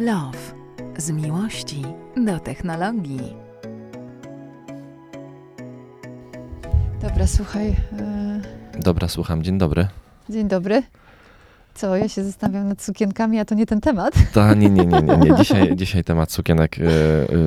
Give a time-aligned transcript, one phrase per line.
[0.00, 0.38] Love.
[0.98, 1.82] Z miłości
[2.16, 3.36] do technologii.
[7.02, 7.68] Dobra, słuchaj.
[7.68, 8.40] e,
[8.80, 9.42] Dobra, słucham.
[9.42, 9.86] Dzień dobry.
[10.28, 10.82] Dzień dobry.
[11.74, 14.14] Co, ja się zastanawiam nad sukienkami, a to nie ten temat.
[14.34, 15.34] Ta, nie, nie, nie, nie, nie.
[15.40, 16.82] Dzisiaj, dzisiaj temat sukienek y,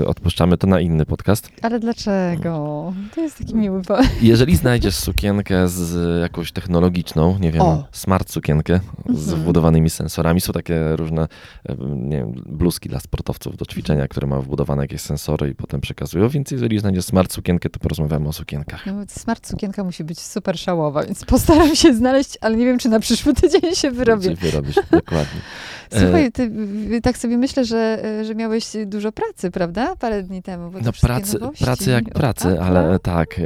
[0.02, 1.50] y, odpuszczamy to na inny podcast.
[1.62, 2.94] Ale dlaczego?
[3.16, 3.98] To jest taki miły po...
[4.22, 7.84] Jeżeli znajdziesz sukienkę z jakąś technologiczną, nie wiem, O.
[7.92, 9.42] smart sukienkę z Mhm.
[9.42, 11.24] wbudowanymi sensorami, są takie różne,
[11.70, 15.82] y, nie wiem, bluzki dla sportowców do ćwiczenia, które mają wbudowane jakieś sensory i potem
[15.82, 18.86] przekazują, więc jeżeli znajdziesz smart sukienkę, to porozmawiamy o sukienkach.
[18.86, 22.90] No, smart sukienka musi być super szałowa, więc postaram się znaleźć, ale nie wiem, czy
[22.90, 24.13] na przyszły tydzień się wyrobię.
[24.22, 25.42] Czy wyrobisz, dokładnie.
[26.00, 26.52] Słuchaj, ty,
[26.92, 29.96] y, tak sobie myślę, że, y, że miałeś dużo pracy, prawda?
[29.96, 30.72] Parę dni temu.
[30.86, 32.64] No pracy, nowości pracy jak pracy, Apple'a.
[32.64, 33.40] ale tak.
[33.40, 33.44] y,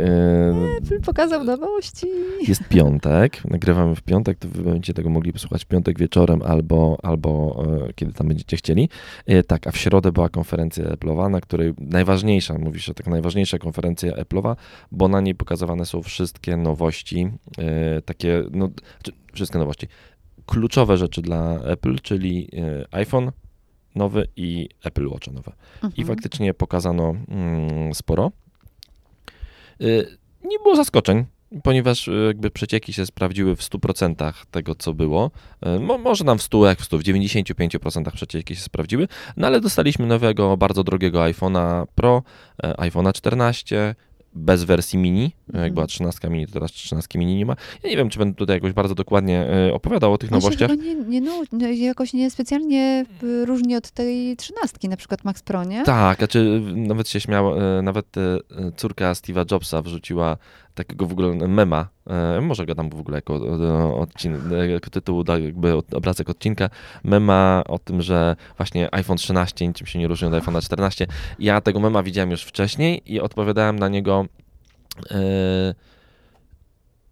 [0.78, 2.08] Apple pokazał nowości.
[2.48, 6.98] Jest piątek, nagrywamy w piątek, to wy będziecie tego mogli posłuchać w piątek wieczorem albo,
[7.04, 8.90] albo e, kiedy tam będziecie chcieli.
[9.26, 13.58] E, tak, a w środę była konferencja Apple'owa, na której najważniejsza, mówi się tak, najważniejsza
[13.58, 14.56] konferencja Apple'owa,
[14.92, 18.70] bo na niej pokazywane są wszystkie nowości, e, takie, no,
[19.04, 19.88] czy, wszystkie nowości.
[20.48, 23.32] Kluczowe rzeczy dla Apple, czyli e, iPhone
[23.96, 25.52] nowy i Apple Watch nowe.
[25.84, 26.08] I Mhm.
[26.08, 28.32] faktycznie pokazano mm, sporo.
[29.82, 31.26] Y, Nie było zaskoczeń,
[31.64, 35.32] ponieważ y, jakby przecieki się sprawdziły w 100% tego, co było.
[35.80, 39.62] Mo, może nam w 100, jak w 100, w 95% przecieki się sprawdziły, no ale
[39.62, 42.24] dostaliśmy nowego, bardzo drogiego iPhone'a Pro,
[42.64, 43.96] e, iPhone'a 14,
[44.38, 45.32] bez wersji mini.
[45.48, 45.64] Mhm.
[45.64, 47.56] Jak była 13 mini, to teraz 13 mini nie ma.
[47.84, 50.72] Ja nie wiem, czy będę tutaj jakoś bardzo dokładnie y, opowiadał o tych On nowościach.
[50.72, 55.42] chyba nie, nie, no, jakoś nie specjalnie y, różni od tej trzynastki, na przykład Max
[55.42, 55.84] Pro, nie?
[55.84, 58.40] Tak, znaczy nawet się śmiało, e, nawet e,
[58.76, 60.38] córka Steve'a Jobsa wrzuciła
[60.78, 64.90] takiego w ogóle mema, e, może go tam w ogóle jako, e, odcin, e, jako
[64.90, 66.70] tytuł, da, jakby obrazek odcinka,
[67.04, 71.08] mema o tym, że właśnie iPhone 13 niczym się nie różni od iPhone'a 14.
[71.40, 74.26] Ja tego mema widziałem już wcześniej i odpowiadałem na niego
[75.12, 75.74] e,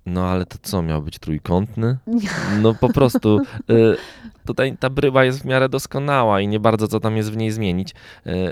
[0.06, 1.98] no ale to co, miał być trójkątny?
[2.62, 3.98] No po prostu y,
[4.46, 7.52] tutaj ta bryła jest w miarę doskonała i nie bardzo co tam jest w niej
[7.52, 7.94] zmienić.
[8.28, 8.52] Y,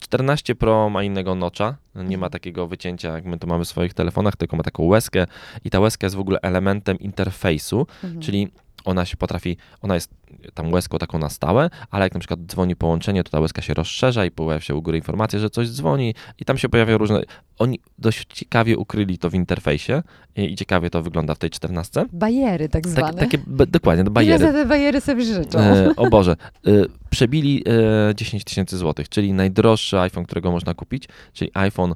[0.00, 3.94] 14 Pro ma innego nocza, nie ma takiego wycięcia jak my to mamy w swoich
[3.94, 5.26] telefonach, tylko ma taką łezkę
[5.64, 8.20] i ta łezka jest w ogóle elementem interfejsu, Mhm.
[8.22, 8.48] czyli
[8.86, 10.10] ona się potrafi, ona jest
[10.54, 13.74] tam łezką taką na stałe, ale jak na przykład dzwoni połączenie, to ta łezka się
[13.74, 17.22] rozszerza i pojawia się u góry informacja, że coś dzwoni i tam się pojawiają różne...
[17.58, 20.02] Oni dość ciekawie ukryli to w interfejsie
[20.36, 22.06] i, i ciekawie to wygląda w tej 14.
[22.12, 23.12] Bajery tak zwane.
[23.12, 24.38] Tak, takie, b- dokładnie, Ile bariery.
[24.46, 25.58] za te bajery sobie życzą?
[25.58, 26.36] E, o Boże,
[26.66, 26.70] e,
[27.10, 27.64] przebili
[28.10, 31.94] e, 10 tysięcy złotych, czyli najdroższy iPhone, którego można kupić, czyli iPhone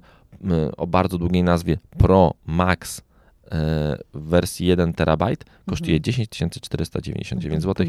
[0.76, 3.02] o bardzo długiej nazwie Pro Max
[4.14, 6.02] w wersji 1 terabajt kosztuje Mhm.
[6.02, 7.86] 10 499 zł.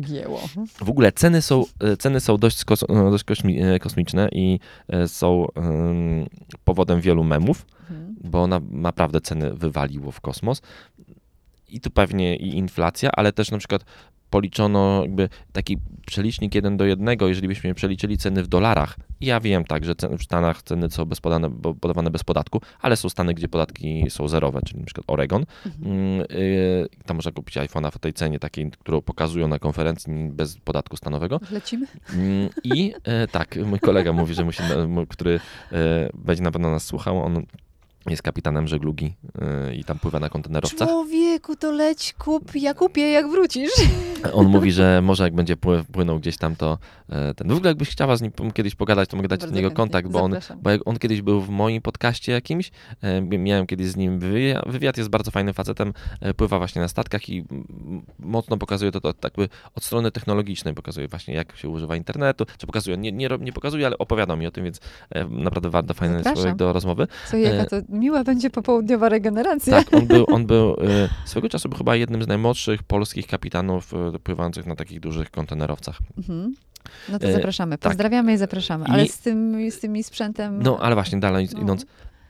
[0.86, 5.08] W ogóle ceny są, e, ceny są dość, skos, e, dość e, kosmiczne i e,
[5.08, 6.26] są em,
[6.64, 8.16] powodem wielu memów Mhm.
[8.24, 10.62] bo na, naprawdę ceny wywaliło w kosmos.
[11.70, 13.86] I tu pewnie i inflacja, ale też na przykład
[14.30, 18.96] policzono jakby taki przelicznik 1 do 1, jeżeli byśmy przeliczyli ceny w dolarach.
[19.22, 21.50] Ja wiem tak, że w Stanach ceny są bez podane,
[21.82, 25.46] podawane bez podatku, ale są Stany, gdzie podatki są zerowe, czyli na przykład Oregon.
[25.66, 25.94] Mhm.
[25.94, 30.58] Mm, y, Tam można kupić iPhone'a w tej cenie takiej, którą pokazują na konferencji bez
[30.58, 31.40] podatku stanowego.
[31.52, 31.88] Lecimy?
[32.14, 34.64] Mm, I e, tak, mój kolega mówi, że musi,
[35.10, 35.40] który
[35.72, 37.46] e, będzie na pewno nas słuchał, on
[38.10, 40.88] jest kapitanem żeglugi e, i tam pływa na kontenerowcach.
[40.90, 43.72] Człowieku, to leć, kup, ja kupię, jak wrócisz.
[44.34, 46.78] On mówi, że może jak będzie pły, płynął gdzieś tam, to
[47.10, 47.48] e, ten.
[47.48, 49.84] W ogóle jakbyś chciała z nim kiedyś pogadać, to mogę dać Bardzo do niego chętnie.
[49.84, 53.88] kontakt, bo on, bo jak on kiedyś był w moim podcaście jakimś, e, miałem kiedyś
[53.88, 57.44] z nim wywiad, wywiad jest bardzo fajnym facetem, e, pływa właśnie na statkach i
[58.20, 62.46] mocno pokazuje to, to tak jakby od strony technologicznej, pokazuje właśnie jak się używa internetu,
[62.58, 64.80] czy pokazuje, nie, nie, nie pokazuje, ale opowiada mi o tym, więc
[65.30, 66.36] naprawdę warto, fajny Zapraszam.
[66.36, 67.08] człowiek do rozmowy.
[67.32, 69.84] Co, jaka to miła będzie popołudniowa regeneracja.
[69.84, 73.94] Tak, on był, on był e, swego czasu był chyba jednym z najmłodszych polskich kapitanów
[73.94, 76.00] e, pływających na takich dużych kontenerowcach.
[76.18, 76.56] Mhm.
[77.10, 77.78] No to E, zapraszamy.
[77.78, 77.92] tak.
[77.92, 78.86] Pozdrawiamy i zapraszamy.
[78.86, 80.64] I- Ale z tym, z tym sprzętem...
[80.64, 81.62] No, ale właśnie dalej No.
[81.62, 81.86] idąc,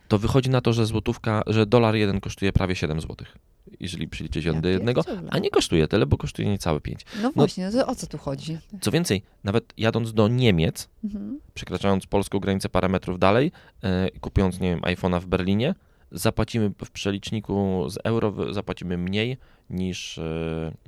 [0.08, 3.36] to wychodzi na to, że złotówka, że dolar jeden kosztuje prawie 7 złotych,
[3.80, 7.00] jeżeli przeliczyć Ja jeden do jednego, a nie kosztuje tyle, bo kosztuje niecałe 5.
[7.22, 8.58] No właśnie, no o co tu chodzi?
[8.80, 11.40] Co więcej, nawet jadąc do Niemiec, Mhm.
[11.54, 15.74] przekraczając polską granicę parę metrów dalej, e, kupując, nie wiem, iPhone'a w Berlinie,
[16.12, 19.36] zapłacimy w przeliczniku z euro, zapłacimy mniej
[19.70, 20.22] niż, e,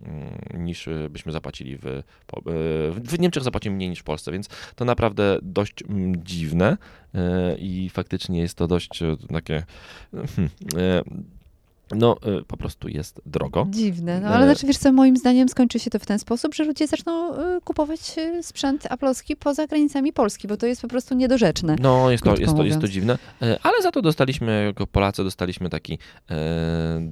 [0.03, 2.03] mm, niż e, byśmy zapłacili w,
[3.05, 6.76] w Niemczech zapłacimy mniej niż w Polsce, więc to naprawdę dość mm, dziwne
[7.59, 9.00] i faktycznie jest to dość
[9.32, 9.65] takie
[11.94, 13.67] no y, po prostu jest drogo.
[13.70, 16.55] Dziwne, no ale E, znaczy, wiesz co, moim zdaniem skończy się to w ten sposób,
[16.55, 20.88] że ludzie zaczną y, kupować y, sprzęt Apple'owski poza granicami Polski, bo to jest po
[20.88, 21.76] prostu niedorzeczne.
[21.81, 23.19] No, jest to, jest, to, jest to dziwne,
[23.62, 25.99] ale za to dostaliśmy, jako Polacy, dostaliśmy taki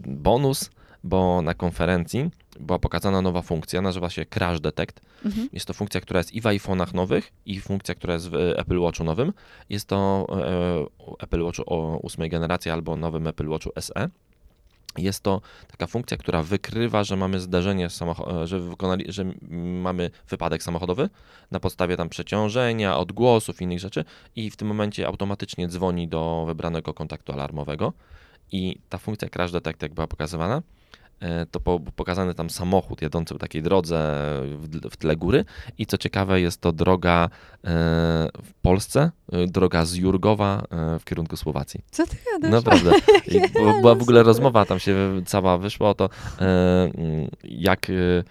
[0.07, 0.71] bonus,
[1.05, 2.31] bo na konferencji
[2.61, 5.01] była pokazana nowa funkcja, nazywa się Crash Detect.
[5.25, 5.49] Mhm.
[5.53, 8.79] Jest to funkcja, która jest i w iPhone'ach nowych, i funkcja, która jest w Apple
[8.79, 9.33] Watchu nowym.
[9.71, 10.27] Jest to
[11.19, 14.09] Apple Watchu o ósmej generacji albo nowym Apple Watchu SE.
[14.99, 19.25] Jest to taka funkcja, która wykrywa, że mamy zdarzenie, e, że, wykonali, że
[19.83, 21.09] mamy wypadek samochodowy
[21.51, 24.05] na podstawie tam przeciążenia, odgłosów innych rzeczy
[24.37, 27.93] i w tym momencie automatycznie dzwoni do wybranego kontaktu alarmowego
[28.53, 30.63] i ta funkcja Crash Detect, jak była pokazywana,
[31.51, 33.97] to po, pokazany tam samochód jadący po takiej drodze
[34.57, 35.45] w, w tle góry
[35.79, 37.29] i co ciekawe jest to droga e,
[38.43, 41.81] w Polsce, e, droga z Jurgowa e, w kierunku Słowacji.
[41.91, 42.51] Co ty gadasz?
[42.51, 42.93] Naprawdę.
[43.35, 46.05] I była, w ogóle rozmowa, tam się cała wyszła o to,
[46.41, 46.45] e,
[46.85, 48.25] mm, jak e,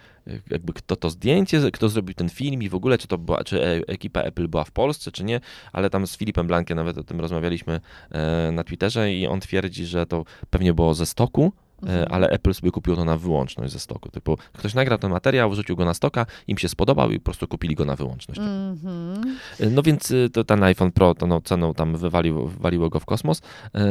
[0.50, 3.64] jakby kto to zdjęcie, kto zrobił ten film i w ogóle, czy to była, czy
[3.64, 5.42] e- ekipa Apple była w Polsce, czy nie,
[5.72, 9.86] ale tam z Filipem Blankiem nawet o tym rozmawialiśmy e, na Twitterze i on twierdzi,
[9.86, 12.08] że to pewnie było ze stoku, e, Mhm.
[12.12, 14.10] ale Apple sobie kupiło to na wyłączność ze stoku.
[14.10, 17.48] Typu ktoś nagrał ten materiał, wrzucił go na stoka, im się spodobał i po prostu
[17.48, 18.40] kupili go na wyłączność.
[18.40, 19.38] Mhm.
[19.72, 23.06] No więc y, to ten iPhone Pro to no, ceną tam wywaliło, wywaliło go w
[23.06, 23.42] kosmos.
[23.76, 23.82] E,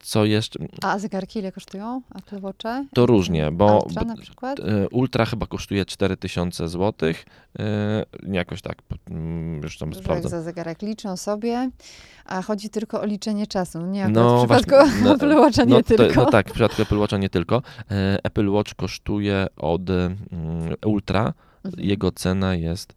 [0.00, 0.58] Co jeszcze?
[0.82, 2.02] A zegarki ile kosztują?
[2.14, 2.86] Apple Watche?
[2.94, 4.60] To różnie, bo Ultra na przykład?
[4.60, 7.12] e, Ultra chyba kosztuje 4000 zł.
[8.32, 8.78] Jakoś tak,
[9.10, 10.28] mm, już tam Dużo jak sprawdzę.
[10.28, 11.70] za zegarek liczą sobie,
[12.26, 13.80] a chodzi tylko o liczenie czasu.
[13.86, 16.20] Nie, No, w przypadku właśnie, no, Apple Watcha nie no, to, tylko.
[16.24, 17.62] no tak, w przypadku Apple Watcha nie tylko.
[17.90, 20.16] E, Apple Watch kosztuje od mm,
[20.86, 21.32] Ultra,
[21.64, 21.84] Mhm.
[21.84, 22.94] jego cena jest.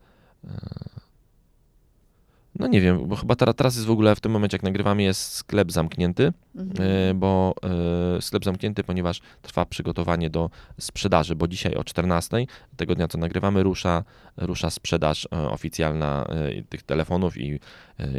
[2.60, 5.04] No nie wiem, bo chyba teraz, teraz jest w ogóle w tym momencie, jak nagrywamy,
[5.04, 6.34] jest sklep zamknięty.
[6.56, 6.90] Mhm.
[7.10, 7.54] E, bo
[8.18, 12.46] e, sklep zamknięty, ponieważ trwa przygotowanie do sprzedaży, bo dzisiaj o 14
[12.78, 14.04] tego dnia, co nagrywamy, rusza,
[14.38, 16.26] rusza sprzedaż e, oficjalna
[16.70, 17.60] tych telefonów i,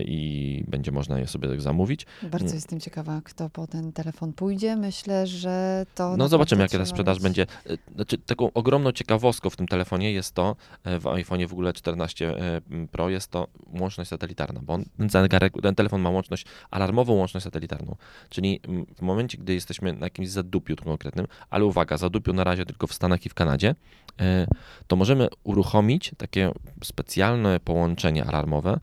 [0.04, 2.06] i będzie można je sobie tak zamówić.
[2.22, 4.76] Bardzo jestem ciekawa, kto po ten telefon pójdzie.
[4.76, 6.16] Myślę, że to.
[6.16, 7.22] No zobaczymy, jaka ta sprzedaż mieć.
[7.22, 7.46] będzie.
[7.94, 12.60] Znaczy, taką ogromną ciekawostką w tym telefonie jest to, w iPhone'ie w ogóle 14 e,
[12.90, 13.46] Pro jest to
[13.80, 14.29] łączność satelitarna,
[14.62, 17.96] bo on, ten, zegarek, ten telefon ma łączność, alarmową łączność satelitarną.
[18.28, 22.66] Czyli mm, w momencie, gdy jesteśmy na jakimś zadupiu konkretnym, ale uwaga, zadupiu na razie
[22.66, 23.74] tylko w Stanach i w Kanadzie,
[24.20, 24.46] e,
[24.86, 26.52] to możemy uruchomić takie
[26.84, 28.80] specjalne połączenie alarmowe,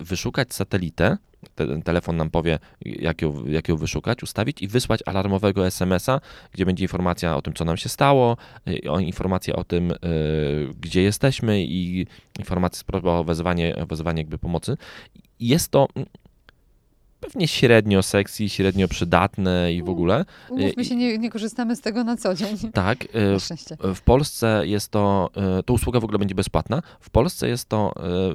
[0.00, 1.16] wyszukać satelitę,
[1.84, 6.20] telefon nam powie, jak ją, jak ją wyszukać, ustawić i wysłać alarmowego SMS-a,
[6.52, 8.36] gdzie będzie informacja o tym, co nam się stało,
[8.88, 9.96] o informacja o tym, y,
[10.80, 12.06] gdzie jesteśmy i
[12.38, 14.76] informacja o wezwanie, wezwanie jakby pomocy.
[15.40, 15.88] Jest to
[17.20, 20.24] pewnie średnio sexy, średnio przydatne i w ogóle.
[20.50, 22.56] Umówmy i- się, nie, nie korzystamy z tego na co dzień.
[22.72, 23.04] Tak,
[23.36, 23.76] y, szczęście.
[23.94, 26.82] w Polsce jest to, e, to usługa w ogóle będzie bezpłatna.
[27.00, 27.92] W Polsce jest to,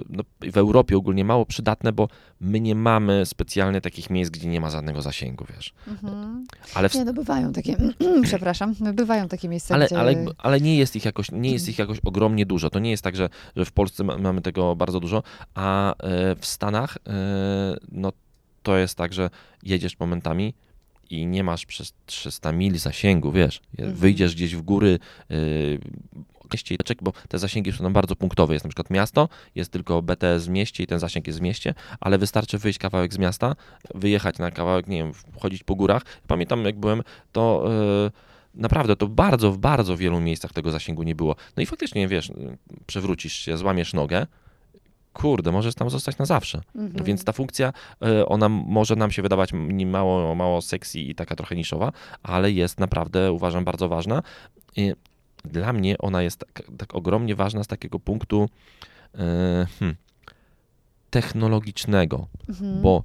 [0.09, 2.07] no, w Europie ogólnie mało przydatne, bo
[2.41, 5.73] my nie mamy specjalnie takich miejsc, gdzie nie ma żadnego zasięgu, wiesz.
[5.87, 6.45] Mhm.
[6.73, 7.77] Ale, w, Nie, no bywają takie,
[8.23, 9.99] przepraszam, bywają takie miejsca, ale, gdzie...
[9.99, 12.69] ale, ale nie jest ich jakoś, nie jest ich jakoś ogromnie dużo.
[12.69, 15.93] To nie jest tak, że, że w Polsce ma, mamy tego bardzo dużo, a
[16.39, 16.97] w Stanach
[17.91, 18.11] no,
[18.65, 19.29] to jest tak, że
[19.63, 20.53] jedziesz momentami
[21.09, 23.95] i nie masz przez 300 mil zasięgu, wiesz, Mhm.
[23.95, 25.79] wyjdziesz gdzieś w góry, yy,
[27.01, 28.53] bo te zasięgi są tam bardzo punktowe.
[28.53, 31.73] Jest na przykład miasto, jest tylko BTS w mieście i ten zasięg jest w mieście,
[31.99, 33.55] ale wystarczy wyjść kawałek z miasta,
[33.95, 36.01] wyjechać na kawałek, nie wiem, chodzić po górach.
[36.27, 37.69] Pamiętam, jak byłem, to
[38.03, 38.11] yy,
[38.61, 41.35] naprawdę to bardzo, w bardzo wielu miejscach tego zasięgu nie było.
[41.57, 42.31] No i faktycznie, wiesz,
[42.87, 44.27] przewrócisz się, złamiesz nogę,
[45.15, 46.61] kurde, możesz tam zostać na zawsze.
[46.75, 47.03] Mhm.
[47.03, 49.49] Więc ta funkcja, e, ona może nam się wydawać
[49.85, 51.91] mało, mało sexy i taka trochę niszowa,
[52.23, 54.23] ale jest naprawdę, uważam, bardzo ważna.
[54.75, 54.93] I
[55.45, 58.49] dla mnie ona jest tak, tak ogromnie ważna z takiego punktu
[59.15, 59.95] e, hmm,
[61.09, 62.81] technologicznego, Mhm.
[62.81, 63.03] bo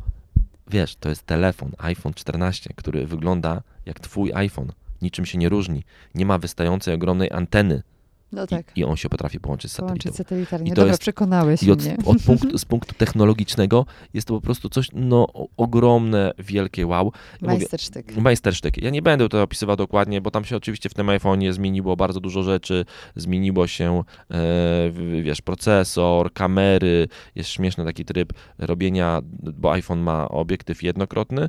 [0.71, 4.73] wiesz, to jest telefon iPhone 14, który wygląda jak twój iPhone.
[5.03, 5.85] Niczym się nie różni.
[6.15, 7.83] Nie ma wystającej ogromnej anteny
[8.33, 10.03] No tak, i, i on się potrafi połączyć z satelitą.
[10.03, 10.67] połączyć satelitarnie.
[10.67, 11.97] I to Dobra, jest- przekonałeś I od, mnie.
[12.07, 17.13] od punktu, z punktu technologicznego jest to po prostu coś no, ogromne, wielkie wow.
[17.15, 18.17] Ja mówię, Majstersztyk.
[18.17, 18.83] Majstersztyk.
[18.83, 22.21] Ja nie będę to opisywał dokładnie, bo tam się oczywiście w tym iPhone'ie zmieniło bardzo
[22.21, 22.85] dużo rzeczy.
[23.17, 24.91] Zmieniło się, e,
[25.23, 27.09] wiesz, procesor, kamery.
[27.35, 31.49] Jest śmieszny taki tryb robienia, bo iPhone ma obiektyw jednokrotny, e,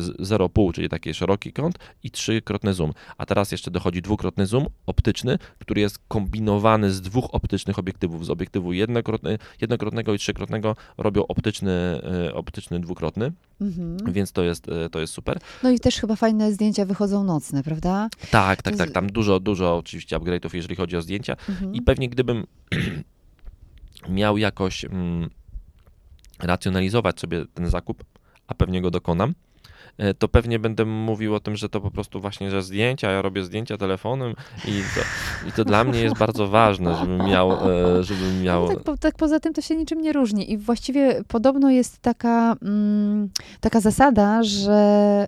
[0.00, 2.92] z- 0,5, czyli taki szeroki kąt i trzykrotny zoom.
[3.18, 8.26] A teraz jeszcze dochodzi dwukrotny zoom optyczny, który jest kompletnie skombinowany z dwóch optycznych obiektywów,
[8.26, 8.72] z obiektywu
[9.60, 14.12] jednokrotnego i trzykrotnego robią optyczny, y, optyczny dwukrotny, Mhm.
[14.12, 15.38] więc to jest, y, to jest super.
[15.62, 18.08] No i też chyba fajne zdjęcia wychodzą nocne, prawda?
[18.30, 21.74] Tak, tak, tak, tam dużo, dużo oczywiście upgrade'ów, jeżeli chodzi o zdjęcia Mhm.
[21.74, 22.44] i pewnie gdybym
[24.08, 25.30] miał jakoś mm,
[26.38, 28.04] racjonalizować sobie ten zakup,
[28.46, 29.34] a pewnie go dokonam, e,
[30.18, 33.44] to pewnie będę mówił o tym, że to po prostu właśnie, że zdjęcia, ja robię
[33.44, 34.34] zdjęcia telefonem
[34.64, 35.00] i to,
[35.48, 38.62] i to dla mnie jest bardzo ważne, żebym miał, e, żebym miał...
[38.62, 40.52] No tak, po, tak poza tym to się niczym nie różni.
[40.52, 43.28] I właściwie podobno jest taka, mm,
[43.60, 44.72] taka zasada, że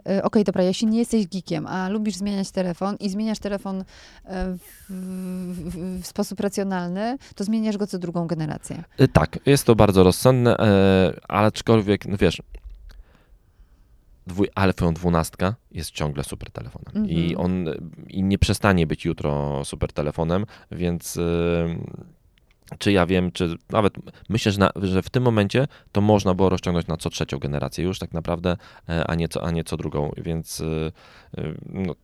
[0.09, 3.85] e, okej, dobra, jeśli nie jesteś geekiem, a lubisz zmieniać telefon i zmieniasz telefon
[4.25, 8.85] e, w, w, w sposób racjonalny, to zmieniasz go co drugą generację.
[8.99, 12.43] E, Tak, jest to bardzo rozsądne, e, ale aczkolwiek, no wiesz,
[14.27, 17.41] dwój, iPhone 12 jest ciągle super telefonem i Mhm.
[17.47, 17.65] on
[18.09, 21.21] i nie przestanie być jutro super telefonem, więc e,
[22.79, 23.95] czy ja wiem, czy nawet
[24.29, 27.85] myślę, że, na, że w tym momencie to można było rozciągnąć na co trzecią generację
[27.85, 28.57] już tak naprawdę,
[28.89, 30.93] e, a nie co, a nie co drugą, więc e,
[31.39, 31.95] e, no,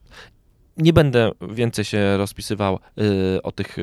[0.81, 3.83] nie będę więcej się rozpisywał y, o tych, y,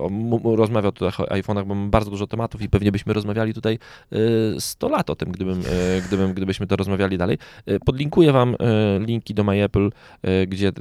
[0.00, 3.78] o, rozmawiał tutaj o iPhone'ach, bo mam bardzo dużo tematów i pewnie byśmy rozmawiali tutaj
[4.12, 7.38] y, 100 lat o tym, gdybym, y, gdybym, gdybyśmy to rozmawiali dalej.
[7.86, 8.56] Podlinkuję wam
[9.00, 9.90] linki do MyApple,
[10.46, 10.72] gdzie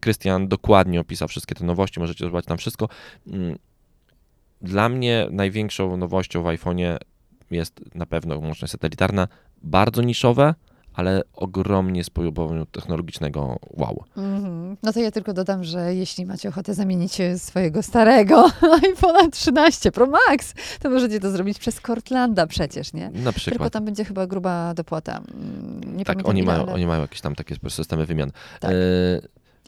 [0.00, 2.88] Krystian dokładnie opisał wszystkie te nowości, możecie zobaczyć tam wszystko.
[3.26, 3.58] Mm,
[4.62, 6.96] Dla mnie największą nowością w iPhone'ie
[7.50, 9.28] jest na pewno łączność satelitarna,
[9.62, 10.54] bardzo niszowe,
[10.98, 14.04] ale ogromnie z poziomu technologicznego wow.
[14.16, 14.76] Mhm.
[14.82, 18.48] No to ja tylko dodam, że jeśli macie ochotę zamienić swojego starego
[18.94, 23.04] iPhone'a 13 Pro Max, to możecie to zrobić przez Cortlanda przecież, nie?
[23.04, 23.72] Na Tylko przykład.
[23.72, 25.20] tam będzie chyba gruba dopłata.
[25.34, 26.72] Mm, Nie Tak, oni ile, mają, ale...
[26.72, 28.30] oni mają jakieś tam takie systemy wymian.
[28.60, 28.70] Tak.
[28.70, 28.74] E,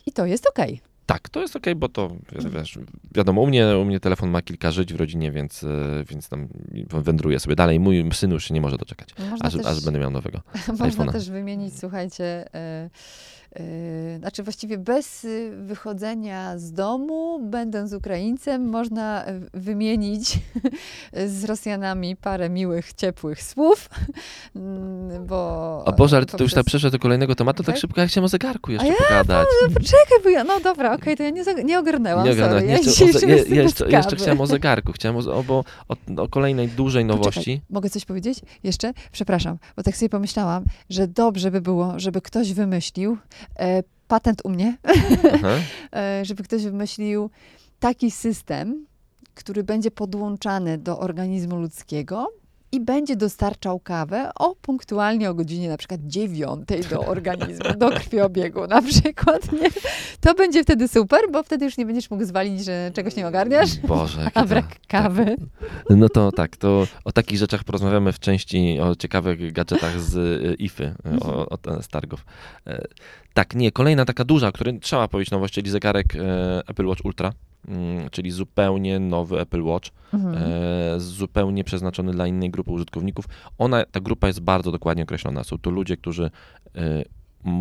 [0.05, 0.81] I to jest okej.
[1.13, 2.15] Tak, to jest okej, bo to
[2.53, 2.79] wiesz,
[3.15, 5.67] wiadomo, u mnie, u mnie telefon ma kilka żyć w rodzinie, więc, e,
[6.09, 6.47] więc tam
[6.89, 7.79] wędruje sobie dalej.
[7.79, 9.09] Mój syn już się nie może doczekać,
[9.41, 10.41] aż, też, aż będę miał nowego.
[10.67, 11.11] można iPhone'a.
[11.11, 12.89] też wymienić, słuchajcie, e,
[14.17, 20.39] znaczy właściwie bez y, wychodzenia z domu, będąc Ukraińcem, można e, wymienić
[21.27, 23.89] z Rosjanami parę miłych, ciepłych słów,
[24.55, 25.83] mm, bo...
[25.85, 27.81] A Boże, ale ty to już poprzez- przeszedł do kolejnego tematu, tak Tak?
[27.81, 29.47] szybko, ja chciałem o zegarku jeszcze ja pogadać.
[29.73, 32.61] Poczekaj, bo ja, no dobra, okej, to ja nie, nie ogarnęłam, Nie ogarnąłem.
[32.61, 32.71] sorry.
[32.71, 37.05] Ja jeszcze, o, jeszcze, jeszcze chciałem o zegarku, chciałem o, o, o, o kolejnej dużej
[37.05, 37.39] nowości.
[37.39, 38.39] Poczekaj, mogę coś powiedzieć?
[38.63, 38.93] Jeszcze?
[39.11, 43.17] Przepraszam, bo tak sobie pomyślałam, że dobrze by było, żeby ktoś wymyślił
[44.07, 44.77] patent u mnie,
[45.33, 45.55] Aha.
[45.95, 47.29] e, żeby ktoś wymyślił
[47.79, 48.85] taki system,
[49.33, 52.40] który będzie podłączany do organizmu ludzkiego
[52.71, 58.67] i będzie dostarczał kawę o punktualnie o godzinie na przykład dziewiątej do organizmu, do krwiobiegu
[58.67, 59.69] na przykład, nie?
[60.19, 63.77] To będzie wtedy super, bo wtedy już nie będziesz mógł zwalić, że czegoś nie ogarniasz,
[63.77, 65.35] Boże, a brak kawy.
[65.89, 70.55] No to tak, to o takich rzeczach porozmawiamy w części o ciekawych gadżetach z y,
[70.59, 72.25] IFy, y, o, o, z targów.
[72.67, 72.81] E,
[73.33, 77.05] Tak, nie, kolejna taka duża, o której trzeba powiedzieć nowość, czyli zegarek e, Apple Watch
[77.05, 77.33] Ultra,
[78.11, 80.35] czyli zupełnie nowy Apple Watch, Mhm.
[80.95, 83.25] e, zupełnie przeznaczony dla innej grupy użytkowników.
[83.57, 85.43] Ona, ta grupa jest bardzo dokładnie określona.
[85.43, 86.31] Są to ludzie, którzy
[86.75, 87.03] e,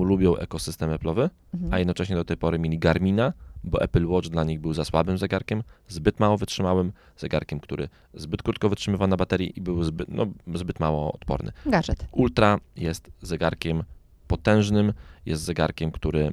[0.05, 1.75] lubią ekosystem Apple'owy, Mhm.
[1.75, 3.33] a jednocześnie do tej pory mieli Garmina,
[3.65, 8.43] bo Apple Watch dla nich był za słabym zegarkiem, zbyt mało wytrzymałym zegarkiem, który zbyt
[8.43, 11.53] krótko wytrzymywał na baterii i był zbyt, no, zbyt mało odporny.
[11.67, 12.07] Gadżet.
[12.13, 13.83] Ultra jest zegarkiem
[14.29, 14.93] potężnym,
[15.27, 16.33] jest zegarkiem, który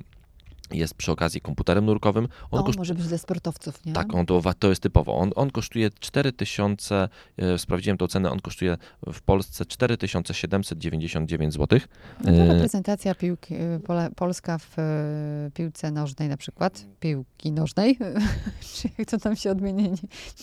[0.71, 2.27] jest przy okazji komputerem nurkowym.
[2.51, 3.93] On O, koszt- może być dla sportowców, nie?
[3.93, 5.17] tak, on to, to jest typowo.
[5.17, 8.77] On, on kosztuje 4000, e, sprawdziłem tą cenę, on kosztuje
[9.13, 11.79] w Polsce 4799 zł.
[12.23, 17.51] No to E, reprezentacja piłki, y, Pola, Polska w y, piłce nożnej na przykład, piłki
[17.51, 17.97] nożnej,
[18.75, 19.93] czy jak to tam się odmieni, nie,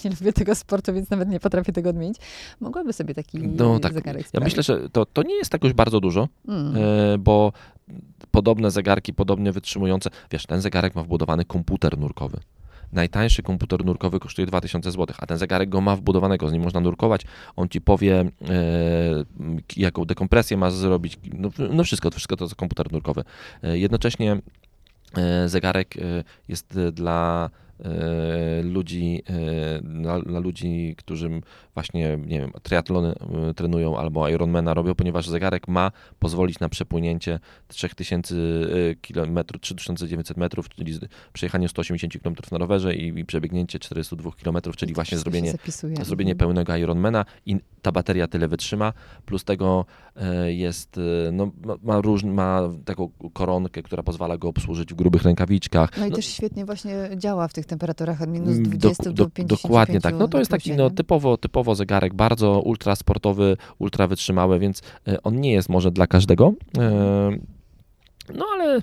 [0.04, 2.16] nie lubię tego sportu, więc nawet nie potrafię tego odmienić,
[2.60, 5.72] mogłaby sobie taki No tak, zegarek ja myślę, że to, to nie jest tak już
[5.72, 6.76] bardzo dużo, Mm.
[6.76, 7.52] e, bo
[8.30, 12.40] podobne zegarki, podobnie wytrzymujące, wiesz, ten zegarek ma wbudowany komputer nurkowy.
[12.92, 16.80] Najtańszy komputer nurkowy kosztuje 2000 zł, a ten zegarek go ma wbudowanego, z nim można
[16.80, 17.22] nurkować.
[17.56, 18.24] On ci powie, e,
[19.76, 21.18] jaką dekompresję masz zrobić.
[21.38, 23.24] No, no wszystko, wszystko to jest komputer nurkowy.
[23.62, 24.40] E, jednocześnie
[25.16, 25.94] e, zegarek
[26.48, 27.50] jest dla
[28.62, 31.30] ludzi, e, dla, dla ludzi, którzy
[31.74, 33.14] właśnie, nie wiem, triatlony
[33.50, 38.34] e, trenują albo Ironmana robią, ponieważ zegarek ma pozwolić na przepłynięcie 3000
[39.12, 40.98] km, 3900 metrów, czyli
[41.32, 45.54] przejechanie 180 km na rowerze i, i przebiegnięcie 402 km, czyli To właśnie zrobienie
[46.02, 46.38] zrobienie Mhm.
[46.38, 48.92] pełnego Ironmana i ta bateria tyle wytrzyma,
[49.26, 54.48] plus tego e, jest, e, no, ma, ma, różn, ma taką koronkę, która pozwala go
[54.48, 55.90] obsłużyć w grubych rękawiczkach.
[55.98, 59.04] No i No, też świetnie właśnie działa w tych tych temperaturach od minus Mm, 20
[59.04, 59.62] dok- do dok- 50.
[59.62, 60.14] Dokładnie tak.
[60.18, 65.22] No to jest taki no, typowo, typowo zegarek, bardzo ultra sportowy, ultra wytrzymały, więc e,
[65.22, 66.52] on nie jest może dla każdego.
[66.78, 67.30] e,
[68.34, 68.80] No ale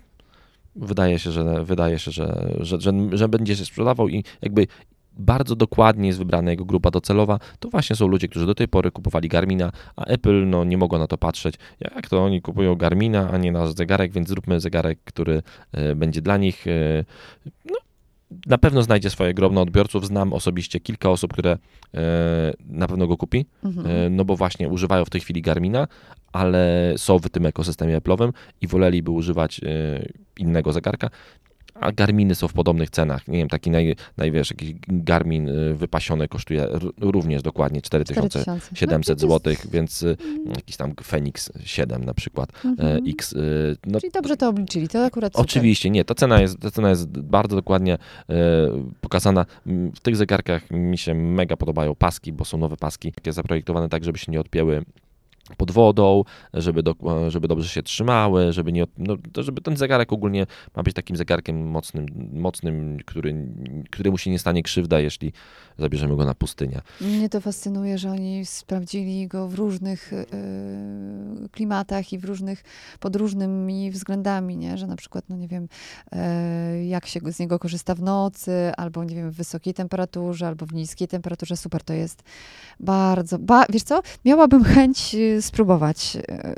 [0.76, 4.68] wydaje się, że wydaje się, że, że, że, że będzie się sprzedawał i jakby
[5.18, 8.92] bardzo dokładnie jest wybrana jego grupa docelowa, to właśnie są ludzie, którzy do tej pory
[8.92, 11.56] kupowali Garmina, a Apple no, nie mogło na to patrzeć.
[11.80, 16.22] Jak to oni kupują Garmina, a nie nasz zegarek, więc zróbmy zegarek, który e, będzie
[16.22, 16.66] dla nich.
[17.66, 17.76] No,
[18.46, 20.08] na pewno znajdzie swoje grobno odbiorców.
[20.08, 21.58] Znam osobiście kilka osób, które
[21.94, 23.88] e, na pewno go kupi, Mhm.
[23.88, 25.88] e, no bo właśnie używają w tej chwili Garmina,
[26.32, 29.66] ale są w tym ekosystemie Apple'owym i woleliby używać e,
[30.38, 31.10] innego zegarka.
[31.82, 33.28] A Garminy są w podobnych cenach.
[33.28, 36.68] Nie wiem, taki naj, najwiesz, jakiś Garmin y, wypasiony kosztuje
[37.02, 39.14] również dokładnie 4700 4000.
[39.14, 43.04] No, zł, jest- więc y, Mm, jakiś tam Fenix 7 na przykład, e, mhm.
[43.08, 43.34] X.
[43.34, 45.46] y, No, Czyli dobrze to obliczyli, to akurat super.
[45.46, 47.98] Oczywiście, nie, ta cena jest, ta cena jest bardzo dokładnie
[49.02, 49.46] pokazana.
[49.66, 54.04] W tych zegarkach mi się mega podobają paski, bo są nowe paski, takie zaprojektowane tak,
[54.04, 54.84] żeby się nie odpięły
[55.58, 56.96] pod wodą, żeby, do,
[57.28, 61.68] żeby dobrze się trzymały, żeby nie, no, żeby ten zegarek ogólnie ma być takim zegarkiem
[61.68, 63.48] mocnym, mocnym który,
[63.92, 65.34] któremu się nie stanie krzywda, jeśli
[65.78, 66.82] zabierzemy go na pustynię.
[67.02, 70.26] Mnie to fascynuje, że oni sprawdzili go w różnych e,
[71.52, 72.64] klimatach i w różnych,
[73.00, 74.78] pod różnymi względami, nie?
[74.78, 75.68] że na przykład, no nie wiem,
[76.12, 80.66] e, jak się z niego korzysta w nocy, albo nie wiem, w wysokiej temperaturze, albo
[80.66, 81.58] w niskiej temperaturze.
[81.58, 82.24] Super to jest.
[82.80, 86.56] Bardzo, ba, wiesz co, miałabym chęć e, spróbować, e,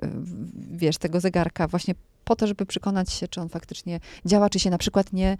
[0.71, 4.69] wiesz, tego zegarka właśnie po to, żeby przekonać się, czy on faktycznie działa, czy się
[4.69, 5.37] na przykład nie,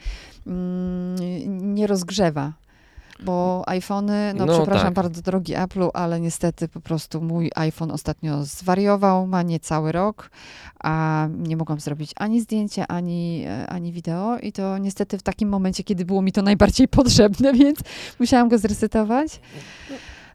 [0.47, 2.53] mm, nie rozgrzewa.
[3.19, 4.93] Bo iPhony, no, No przepraszam tak.
[4.93, 10.29] bardzo drogi Apple'u, ale niestety po prostu mój iPhone ostatnio zwariował, ma niecały rok,
[10.79, 15.49] a nie mogłam zrobić ani zdjęcia, ani, e, ani wideo i to niestety w takim
[15.49, 17.79] momencie, kiedy było mi to najbardziej potrzebne, więc
[18.19, 19.39] musiałam go zresetować.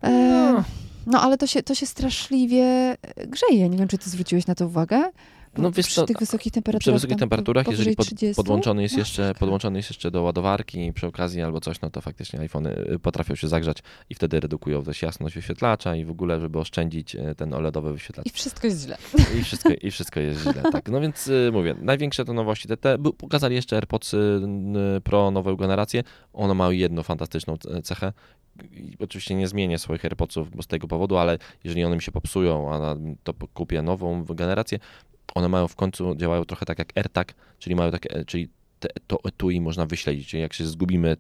[0.03, 0.63] E,
[1.09, 1.13] No.
[1.13, 3.69] no ale to się, to się straszliwie e, grzeje.
[3.69, 5.11] Nie wiem, czy ty zwróciłeś na to uwagę?
[5.59, 6.83] No, wiesz przy co, tych wysokich temperatuurach.
[6.83, 8.35] Przy wysokich temperaturach, jeżeli pod, 30?
[8.37, 9.41] podłączony, jest jeszcze, Masakra.
[9.41, 13.35] podłączony jest jeszcze do ładowarki przy okazji albo coś, no to faktycznie iPhony y, potrafią
[13.35, 13.79] się zagrzać
[14.11, 18.27] i wtedy redukują też jasność wyświetlacza i w ogóle, żeby oszczędzić y, ten OLEDowy wyświetlacz.
[18.27, 18.99] I wszystko jest źle.
[19.39, 20.89] I wszystko, i wszystko jest źle, tak.
[20.89, 22.69] No więc y, mówię, największe to nowości.
[22.69, 24.41] Te, te, pokazali jeszcze AirPods y,
[25.05, 26.03] Pro nową generację.
[26.33, 28.13] One mają jedną fantastyczną ce- cechę.
[28.99, 32.97] Oczywiście nie zmienię swoich AirPodsów z tego powodu, ale jeżeli one mi się popsują, a
[33.25, 34.79] to kupię nową generację,
[35.35, 38.49] one mają w końcu, działają trochę tak jak AirTag, czyli mają takie, czyli
[38.81, 40.29] te, to etui można wyśledzić.
[40.29, 41.17] Czyli jak się zgubimy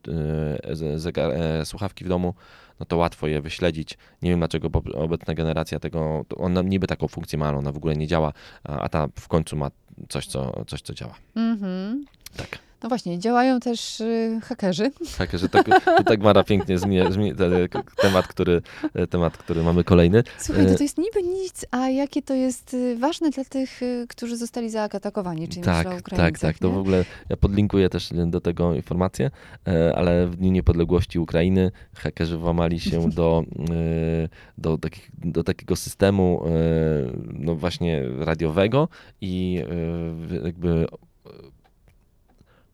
[0.64, 2.34] e, zegar, e, słuchawki w domu,
[2.80, 3.98] no to łatwo je wyśledzić.
[4.22, 7.96] Nie wiem dlaczego obecna generacja tego, ona niby taką funkcję ma, ale ona w ogóle
[7.96, 8.32] nie działa,
[8.64, 9.70] a, a ta w końcu ma
[10.08, 11.14] coś, co, coś, co działa.
[11.36, 12.04] Mhm.
[12.36, 12.67] Tak.
[12.82, 14.90] No właśnie, działają też y, hakerzy.
[15.18, 15.66] Tak, że tak,
[16.04, 17.34] tak Mara pięknie zmienia, zmienia
[17.96, 18.62] temat, który,
[19.10, 20.22] temat, który mamy kolejny.
[20.38, 23.82] Słuchaj, E, to, to jest niby nic, a jakie to jest y, ważne dla tych,
[23.82, 26.58] y, którzy zostali zaatakowani, czyli Tak, myślę o tak, tak.
[26.58, 26.74] To nie?
[26.74, 29.30] w ogóle ja podlinkuję też do tego informację,
[29.68, 35.76] e, ale w Dniu Niepodległości Ukrainy hakerzy włamali się do, e, do, takich, do takiego
[35.76, 36.50] systemu e,
[37.32, 38.88] no właśnie radiowego
[39.20, 39.62] i
[40.32, 40.86] e, jakby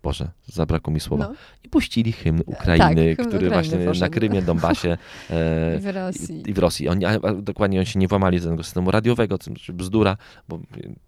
[0.05, 1.29] Boże, zabrakło mi słowa.
[1.29, 4.09] No, I puścili hymn Ukrainy, hymn który Ukrainy właśnie na.
[4.09, 4.97] Krymie, Donbasie
[5.31, 6.43] e, i w Rosji.
[6.47, 6.89] i w Rosji.
[6.89, 10.17] Oni, a, dokładnie oni się nie włamali do tego systemu radiowego, znaczy bzdura,
[10.49, 10.59] bo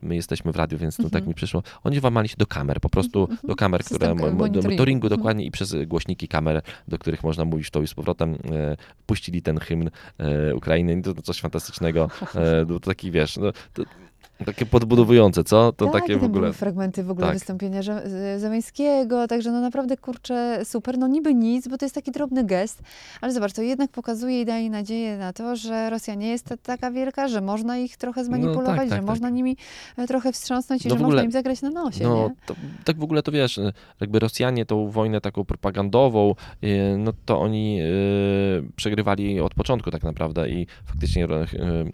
[0.02, 1.28] my jesteśmy w radiu, więc to tak Mhm.
[1.28, 1.62] mi przyszło.
[1.84, 5.06] Oni włamali się do kamer, po prostu Mhm, do kamer, System które, do monitoringu.
[5.06, 5.18] Mhm.
[5.20, 9.42] dokładnie i przez głośniki kamer, do których można mówić to i z powrotem, e, puścili
[9.42, 10.92] ten hymn e, Ukrainy.
[10.92, 12.08] I To, to coś fantastycznego.
[12.34, 13.82] E, to taki, wiesz, no, to,
[14.44, 15.72] takie podbudowujące, co?
[15.72, 16.40] To tak, takie i w ogóle...
[16.40, 17.36] były fragmenty w ogóle tak.
[17.36, 18.02] wystąpienia Że-
[18.38, 20.98] Zemeńskiego, także no naprawdę, kurczę, super.
[20.98, 22.82] No niby nic, bo to jest taki drobny gest,
[23.20, 26.56] ale zobacz, to jednak pokazuje i daje nadzieję na to, że Rosja nie jest ta-
[26.56, 29.04] taka wielka, że można ich trochę zmanipulować, tak, że tak.
[29.04, 29.56] można nimi
[29.96, 32.54] e, trochę wstrząsnąć i No że w ogóle- można im zagrać na nosie, No, to,
[32.84, 33.60] tak w ogóle to wiesz,
[34.00, 40.02] jakby Rosjanie tą wojnę taką propagandową, y, no to oni y, przegrywali od początku tak
[40.02, 41.92] naprawdę i faktycznie y,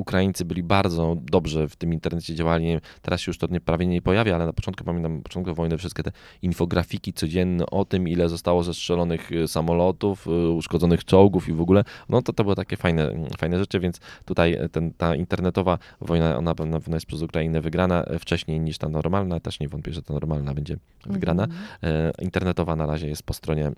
[0.00, 2.66] Ukraińcy byli bardzo dobrze w tym internecie działali.
[3.02, 5.78] Teraz się już to nie, prawie nie pojawia, ale na początku pamiętam, na początku wojny
[5.78, 11.52] wszystkie te infografiki codzienne o tym, ile zostało zestrzelonych y, samolotów, y, uszkodzonych czołgów i
[11.52, 15.78] w ogóle, no to to były takie fajne, fajne rzeczy, więc tutaj ten, ta internetowa
[16.00, 19.40] wojna, ona na pewno jest przez Ukrainę wygrana wcześniej niż ta normalna.
[19.40, 21.44] Też nie wątpię, że ta normalna będzie wygrana.
[21.44, 22.12] Mhm.
[22.22, 23.72] Internetowa na razie jest po stronie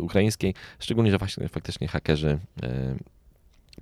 [0.00, 2.38] ukraińskiej, szczególnie, że właśnie faktycznie hakerzy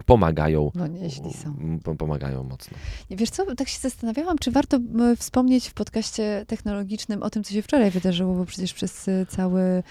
[0.07, 0.71] pomagają.
[0.75, 1.49] No nieźli są.
[1.61, 2.77] m, p- Pomagają mocno.
[3.11, 4.79] Nie, Wiesz co, tak się zastanawiałam, czy warto
[5.17, 9.83] wspomnieć w podcaście technologicznym o tym, co się wczoraj wydarzyło, bo przecież przez y, cały,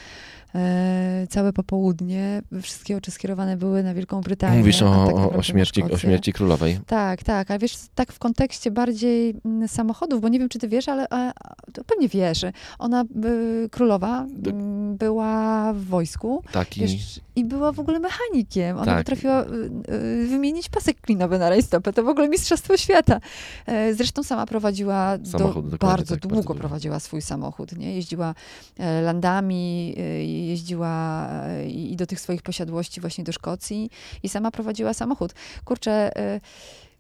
[1.30, 4.58] całe popołudnie wszystkie oczy skierowane były na Wielką Brytanię.
[4.58, 6.80] Mówisz o, tak o, o, na śmierci, o śmierci królowej.
[6.88, 10.68] Tak, tak, a wiesz, tak w kontekście bardziej mm, samochodów, bo nie wiem, czy ty
[10.68, 11.32] wiesz, ale a,
[11.86, 12.46] pewnie wiesz,
[12.80, 14.54] ona, y, królowa, Tak.
[14.54, 16.80] mm, była w wojsku Taki.
[16.82, 18.78] wiesz, i była w ogóle mechanikiem.
[18.78, 18.98] Ona Tak.
[18.98, 19.48] potrafiła y,
[19.94, 21.94] y, wymienić pasek klinowy na rajstopę.
[21.94, 23.20] To w ogóle mistrzostwo świata.
[23.66, 27.78] E, Zresztą sama prowadziła, do, Samochód, dokładnie bardzo tak, długo bardzo prowadziła swój samochód.
[27.78, 27.96] Nie?
[27.96, 28.36] Jeździła
[28.78, 30.02] e, landami, e,
[30.48, 33.90] jeździła e, i do tych swoich posiadłości właśnie do Szkocji
[34.24, 35.34] i sama prowadziła samochód.
[35.66, 36.42] Kurczę, e,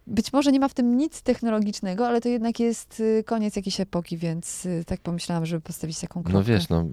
[0.07, 3.79] być może nie ma w tym nic technologicznego, ale to jednak jest y, koniec jakiejś
[3.79, 6.33] epoki, więc tak pomyślałam, żeby postawić taką kropkę.
[6.33, 6.85] No wiesz, no,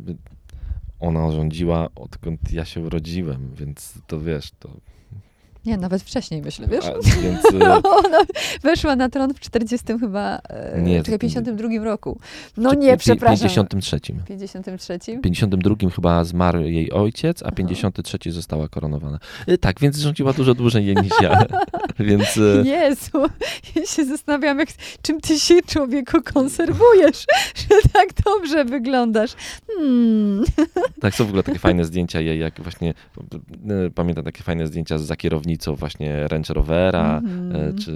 [1.01, 4.69] ona rządziła odkąd ja się urodziłem, więc to wiesz, to...
[5.67, 6.85] Nie, nawet wcześniej myślę, wiesz?
[6.85, 7.45] A, więc
[7.85, 8.19] Ona
[8.63, 12.19] weszła na tron w 40 chyba, e, Nie, czekaj, to- 52 roku.
[12.57, 13.49] No nie, przepraszam.
[13.49, 14.01] 53.
[14.29, 14.99] 53?
[15.23, 17.55] 52 chyba zmarł jej ojciec, a Aha.
[17.57, 19.19] 53 została koronowana.
[19.49, 21.43] Y, Tak, więc rządziła dużo dłużej jej niż ja.
[21.99, 23.27] więc Jezu,
[23.77, 24.69] ja się zastanawiam, jak,
[25.03, 27.25] czym ty się człowieku konserwujesz,
[27.57, 29.31] że tak dobrze wyglądasz.
[29.77, 30.45] Hmm.
[31.01, 32.95] tak, są w ogóle takie fajne zdjęcia jej, jak właśnie,
[33.95, 37.23] pamiętam takie fajne zdjęcia za kierownicą właśnie Range Rovera,
[37.71, 37.95] y, czy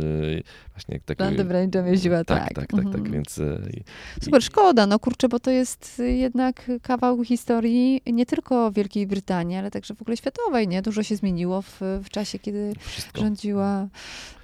[0.74, 1.24] właśnie takie...
[1.24, 2.38] Landem Range'em jeździła, tak.
[2.38, 3.12] tak, tak, tak, tak, Mhm.
[3.12, 3.38] więc...
[3.38, 3.70] y,
[4.20, 9.56] i- Super, szkoda, no kurczę, bo to jest jednak kawał historii nie tylko Wielkiej Brytanii,
[9.56, 10.82] ale także w ogóle światowej, nie?
[10.82, 13.20] Dużo się zmieniło w, w czasie, kiedy Wszystko.
[13.20, 13.88] rządziła.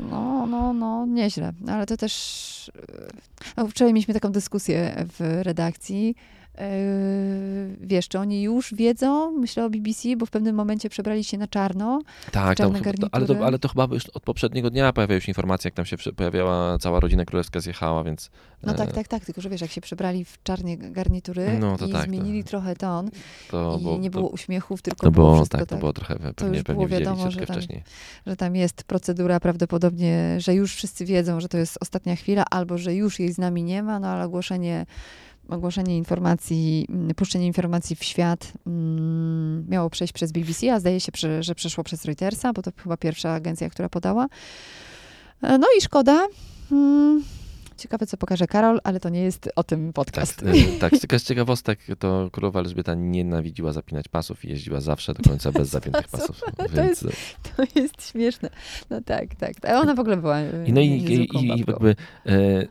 [0.00, 1.52] No, no, no, nieźle.
[1.68, 2.70] Ale to też.
[2.78, 6.14] e, No, wczoraj mieliśmy taką dyskusję w redakcji.
[6.58, 11.38] Yy, Wiesz, czy oni już wiedzą, myślę o BBC, bo w pewnym momencie przebrali się
[11.38, 12.02] na czarno.
[12.32, 15.68] Tak, tam, to, ale, to, ale to chyba już od poprzedniego dnia pojawiały się informacje,
[15.68, 18.30] jak tam się pojawiała cała rodzina królewska zjechała, więc...
[18.62, 21.76] No e, tak, tak, tak, tylko że wiesz, jak się przebrali w czarnie garnitury No
[21.78, 23.10] to i tak, to- zmienili trochę ton
[23.50, 25.92] To i nie to, było uśmiechów, tylko to było, było, wszystko tak, tak, to było
[25.92, 27.82] trochę, pewnie, już pewnie było wiadomo, że tam- wcześniej.
[28.26, 32.78] że tam jest procedura prawdopodobnie, że już wszyscy wiedzą, że to jest ostatnia chwila, albo
[32.78, 34.86] że już jej z nami nie ma, no ale ogłoszenie,
[35.48, 41.12] ogłoszenie informacji, mm, puszczenie informacji w świat mm, miało przejść przez BBC, a zdaje się,
[41.40, 44.26] że przeszło przez Reutersa, bo to chyba pierwsza agencja, która podała.
[45.42, 46.26] E, No i szkoda.
[46.72, 47.22] Mm,
[47.76, 50.42] Ciekawe, co pokaże Karol, ale to nie jest o tym Tak, podcast.
[50.42, 55.22] e, tak, z z ciekawostek to królowa Elżbieta nienawidziła zapinać pasów i jeździła zawsze do
[55.30, 56.40] końca bez zapiętych pasów.
[56.56, 57.16] To Więc, jest-
[57.56, 58.50] To jest śmieszne.
[58.90, 59.52] No tak, tak.
[59.68, 62.66] A ona w ogóle była e, I no i, i, i jakby e,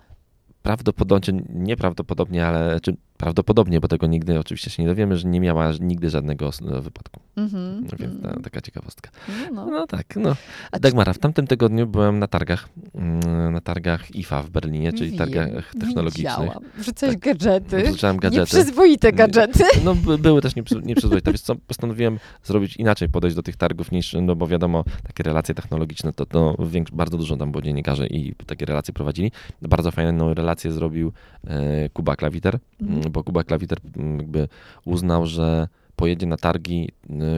[0.63, 5.71] prawdopodobnie, nieprawdopodobnie, ale czy prawdopodobnie, bo tego nigdy oczywiście się nie dowiemy, że nie miała
[5.79, 6.49] nigdy żadnego
[6.81, 7.19] wypadku.
[7.35, 8.43] Mhm, No, więc ta, mhm.
[8.43, 9.09] taka ciekawostka.
[9.53, 9.71] No, no.
[9.71, 10.35] No tak, no.
[10.71, 15.09] A Dagmara, w tamtym tygodniu byłem na targach, mm, na targach IFA w Berlinie, czyli
[15.09, 16.37] Wiem, targach technologicznych.
[16.39, 16.63] Widziałam.
[16.77, 17.23] Wrzucałeś Tak.
[17.23, 17.83] gadżety.
[17.83, 18.39] Wrzucałem gadżety.
[18.57, 19.63] Nieprzyzwoite gadżety.
[19.85, 23.91] No by, były też nieprzy- nieprzyzwoite, więc co, postanowiłem zrobić inaczej, podejść do tych targów
[23.91, 28.07] niż, no bo wiadomo, takie relacje technologiczne, to, to większ, bardzo dużo tam było dziennikarzy
[28.07, 29.31] i takie relacje prowadzili.
[29.61, 31.11] Bardzo fajną relację zrobił
[31.47, 33.10] e, Kuba Klawiter, Mhm.
[33.11, 34.47] Bo Kuba Klawiter m, jakby
[34.85, 36.89] uznał, że pojedzie na targi,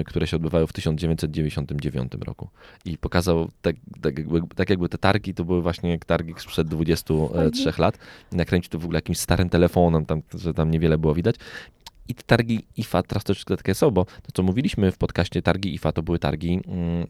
[0.02, 2.50] y, które się odbywały w 1999 roku.
[2.86, 7.64] I pokazał, tak, tak, jakby, tak jakby te targi to były właśnie targi sprzed 23
[7.64, 7.74] Fajnie.
[7.78, 7.98] lat.
[8.32, 11.36] Nakręcił to w ogóle jakimś starym telefonem, tam, że tam niewiele było widać.
[12.08, 15.76] I te targi IFA teraz troszeczkę takie są, bo to, co mówiliśmy w podcaście, targi
[15.76, 17.08] IFA to były targi mm,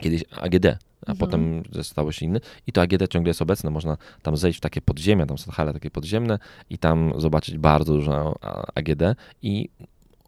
[0.00, 0.66] kiedyś AGD,
[1.06, 1.18] a Mhm.
[1.18, 2.40] potem stało się inny.
[2.66, 3.70] I to AGD ciągle jest obecne.
[3.70, 6.38] Można tam zejść w takie podziemia, tam są hale takie podziemne
[6.70, 8.34] i tam zobaczyć bardzo dużo
[8.74, 9.02] AGD
[9.42, 9.68] i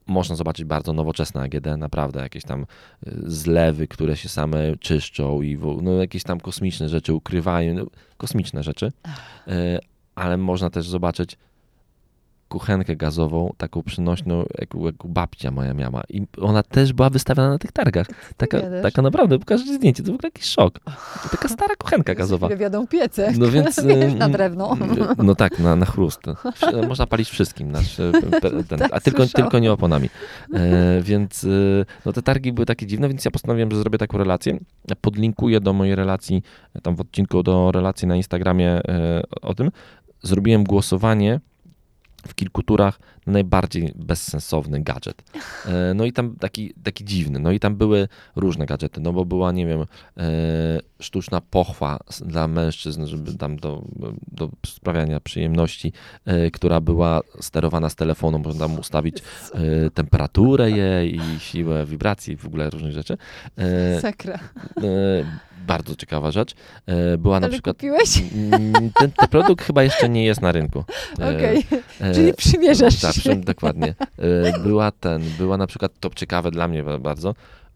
[0.06, 2.66] można zobaczyć bardzo nowoczesne AGD, naprawdę jakieś tam y,
[3.26, 7.86] zlewy, które się same czyszczą i no, jakieś tam kosmiczne rzeczy ukrywają, no,
[8.16, 8.92] kosmiczne rzeczy,
[9.48, 9.78] Y,
[10.14, 11.36] ale można też zobaczyć
[12.48, 16.02] kuchenkę gazową, taką przynośną, jak, jak babcia moja miała.
[16.08, 18.06] I ona też była wystawiona na tych targach.
[18.36, 20.78] Taka, taka naprawdę, pokażę ci zdjęcie, to w ogóle jakiś szok.
[21.30, 22.46] Taka stara kuchenka gazowa.
[22.46, 23.32] Ile wiadą piece.
[23.38, 23.80] No więc...
[24.18, 24.76] Na drewno.
[25.18, 26.20] No tak, na, na chrust.
[26.88, 30.08] Można palić wszystkim, nasz, e, ten, Tak, a tylko, tylko nie oponami.
[30.54, 31.48] E, więc e,
[32.06, 34.58] no te targi były takie dziwne, więc ja postanowiłem, że zrobię taką relację.
[35.00, 36.42] Podlinkuję do mojej relacji,
[36.82, 39.70] tam w odcinku do relacji na Instagramie e, o tym.
[40.22, 41.40] Zrobiłem głosowanie
[42.26, 45.22] w kilku turach najbardziej bezsensowny gadżet.
[45.66, 47.38] E, No i tam taki, taki dziwny.
[47.38, 49.86] No i tam były różne gadżety, no bo była, nie wiem, e,
[51.00, 53.84] sztuczna pochwa dla mężczyzn, żeby tam do,
[54.32, 55.92] do sprawiania przyjemności,
[56.24, 59.16] e, która była sterowana z telefonu, można tam ustawić
[59.94, 63.18] temperaturę jej i siłę wibracji, w ogóle różnych rzeczy.
[64.00, 64.38] Sakra.
[65.68, 66.54] Bardzo ciekawa rzecz.
[66.86, 67.76] E, Była na Ale przykład...
[67.76, 68.22] kupiłeś?
[68.34, 70.84] Mm, Ten, ten produkt chyba jeszcze nie jest na rynku.
[71.20, 71.64] E, Okej,
[72.00, 73.36] e, czyli przymierzasz tak, się.
[73.36, 73.94] dokładnie.
[74.62, 77.34] Była ten, była na przykład, to ciekawe dla mnie ba- bardzo,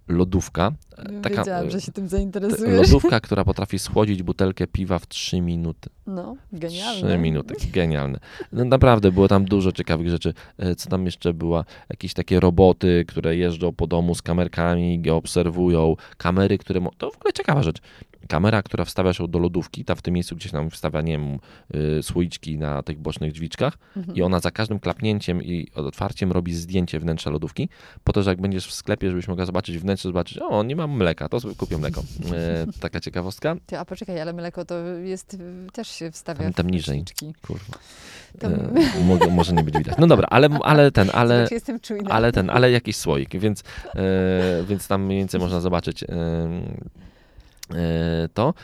[0.09, 0.72] lodówka.
[1.03, 2.91] E, Taka, Wiedziałam, że się tym e, zainteresujesz.
[2.93, 5.91] lodówka, która potrafi schłodzić butelkę piwa w 3 minuty.
[6.07, 7.09] No, genialne.
[7.09, 8.19] 3 minuty, genialne.
[8.53, 10.35] No naprawdę, było tam dużo ciekawych rzeczy.
[10.59, 11.65] E, Co tam jeszcze była?
[11.91, 15.97] Jakieś takie roboty, które jeżdżą po domu z kamerkami, go obserwują.
[16.17, 16.81] Kamery, które...
[16.99, 17.79] To w ogóle ciekawa rzecz.
[18.29, 21.38] Kamera, która wstawia się do lodówki, ta w tym miejscu gdzieś tam wstawia, nie wiem,
[21.99, 24.17] y, słoiczki na tych bocznych drzwiczkach Mhm.
[24.17, 27.69] i ona za każdym klapnięciem i otwarciem robi zdjęcie wnętrza lodówki,
[28.05, 30.91] po to, że jak będziesz w sklepie, żebyś mogła zobaczyć wnętrze, zobaczyć, o, nie mam
[30.92, 32.02] mleka, to sobie kupię mleko.
[32.35, 33.57] E, taka ciekawostka.
[33.66, 35.37] Ty, a poczekaj, ale mleko to jest,
[35.72, 37.05] też się wstawia Tam- tam niżej.
[37.46, 37.78] Kurwa.
[38.38, 38.52] Tam-
[39.22, 39.94] E, może nie być widać.
[39.98, 42.11] No dobra, ale, ale ten, ale, jestem czujna.
[42.11, 43.62] ale ten, ale jakiś słoik, więc,
[43.94, 46.09] e, więc tam mniej więcej można zobaczyć e,
[48.35, 48.55] to.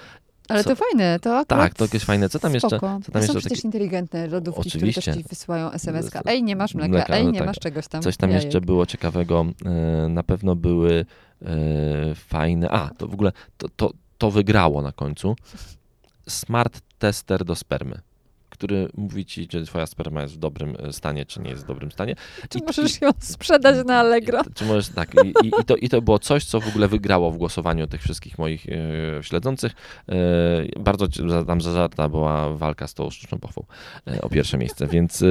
[0.49, 2.29] Ale co- to fajne, to akurat Tak, to jakieś fajne.
[2.29, 2.69] Co tam jeszcze?
[2.69, 3.01] Spoko.
[3.05, 5.13] co tam to są jeszcze przecież taki- inteligentne lodówki, które Oczywiście.
[5.13, 6.21] też ci wysyłają SMS-ka.
[6.27, 7.47] Ej, nie masz mleka, mleka, ej, no nie tak.
[7.49, 8.03] masz czegoś tam.
[8.03, 8.45] Coś tam jajek.
[8.45, 9.47] jeszcze było ciekawego.
[9.65, 11.07] e, Na pewno były
[11.43, 11.47] e,
[12.15, 12.69] fajne.
[12.71, 15.37] A, to w ogóle to, to, to wygrało na końcu.
[16.29, 18.01] Smart tester do spermy,
[18.59, 21.67] który mówi ci, czy twoja sperma jest w dobrym e, stanie, czy nie jest w
[21.67, 22.15] dobrym stanie.
[22.49, 24.43] Czy I- możesz ją sprzedać na Allegro?
[24.55, 27.31] Czy możesz, tak, i, i, i, to, i to było coś, co w ogóle wygrało
[27.31, 29.73] w głosowaniu tych wszystkich moich e, śledzących.
[30.09, 30.15] E,
[30.81, 31.07] bardzo
[31.47, 33.65] tam zażarta była walka z tą sztuczną pochwą
[34.07, 35.27] e, o pierwsze miejsce, więc, e,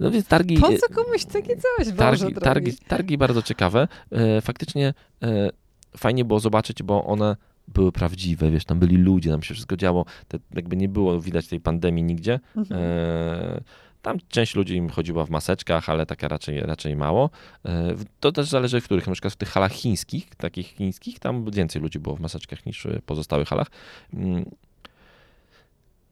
[0.00, 0.58] no więc targi...
[0.58, 2.40] Po co komuś takie coś, targi, drogi?
[2.40, 3.88] targi, targi bardzo ciekawe.
[4.12, 5.50] E, faktycznie e,
[5.96, 7.36] fajnie było zobaczyć, bo one
[7.74, 11.46] były prawdziwe, wiesz, tam byli ludzie, tam się wszystko działo, te, jakby nie było widać
[11.46, 12.40] tej pandemii nigdzie.
[12.56, 12.80] Mhm.
[12.82, 13.60] E,
[14.02, 17.30] tam część ludzi im chodziła w maseczkach, ale taka raczej, raczej mało.
[17.64, 21.50] E, to też zależy w których, na przykład w tych halach chińskich, takich chińskich, tam
[21.50, 23.66] więcej ludzi było w maseczkach niż w pozostałych halach.
[24.14, 24.44] Mm.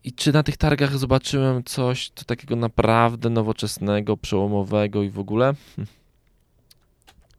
[0.05, 5.55] I czy na tych targach zobaczyłem coś takiego naprawdę nowoczesnego, przełomowego i w ogóle?
[5.77, 5.87] Hm.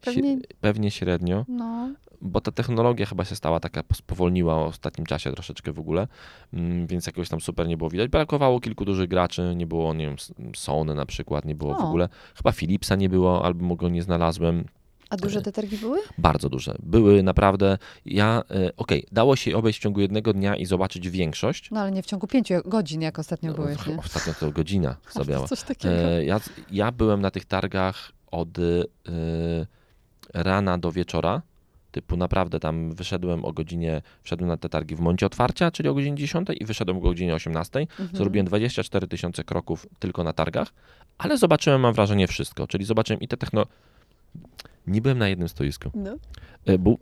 [0.00, 5.32] Pewnie- pewnie średnio, No, bo ta technologia chyba się stała taka, spowolniła w ostatnim czasie
[5.32, 6.08] troszeczkę w ogóle,
[6.52, 8.10] mm, więc jakoś tam super nie było widać.
[8.10, 10.16] Brakowało kilku dużych graczy, nie było, nie wiem,
[10.56, 11.88] Sony na przykład, nie było w O.
[11.88, 12.08] ogóle.
[12.36, 14.64] Chyba Philipsa nie było, albo go nie znalazłem.
[15.10, 15.98] a duże te targi były?
[16.18, 16.74] Bardzo duże.
[16.82, 21.70] Były naprawdę, ja, e, okej, dało się obejść w ciągu jednego dnia i zobaczyć większość.
[21.70, 23.96] No ale nie w ciągu pięciu godzin, jak ostatnio byłeś, nie?
[23.98, 25.46] Ostatnio to godzina zabiała.
[25.46, 25.94] Coś takiego.
[25.94, 28.62] E, ja, ja byłem na tych targach od e,
[30.34, 31.42] rana do wieczora.
[31.90, 35.94] Typu naprawdę tam wyszedłem o godzinie, wszedłem na te targi w momencie otwarcia, czyli o
[35.94, 37.80] godzinie 10 i wyszedłem o godzinie 18.
[37.80, 38.08] Mhm.
[38.12, 40.68] Zrobiłem 24 tysiące kroków tylko na targach,
[41.18, 42.66] ale zobaczyłem, mam wrażenie, wszystko.
[42.66, 43.66] Czyli zobaczyłem i te techno...
[44.86, 45.90] Nie byłem na jednym stoisku.
[45.94, 46.16] No.
[46.66, 46.96] E, Bo, e,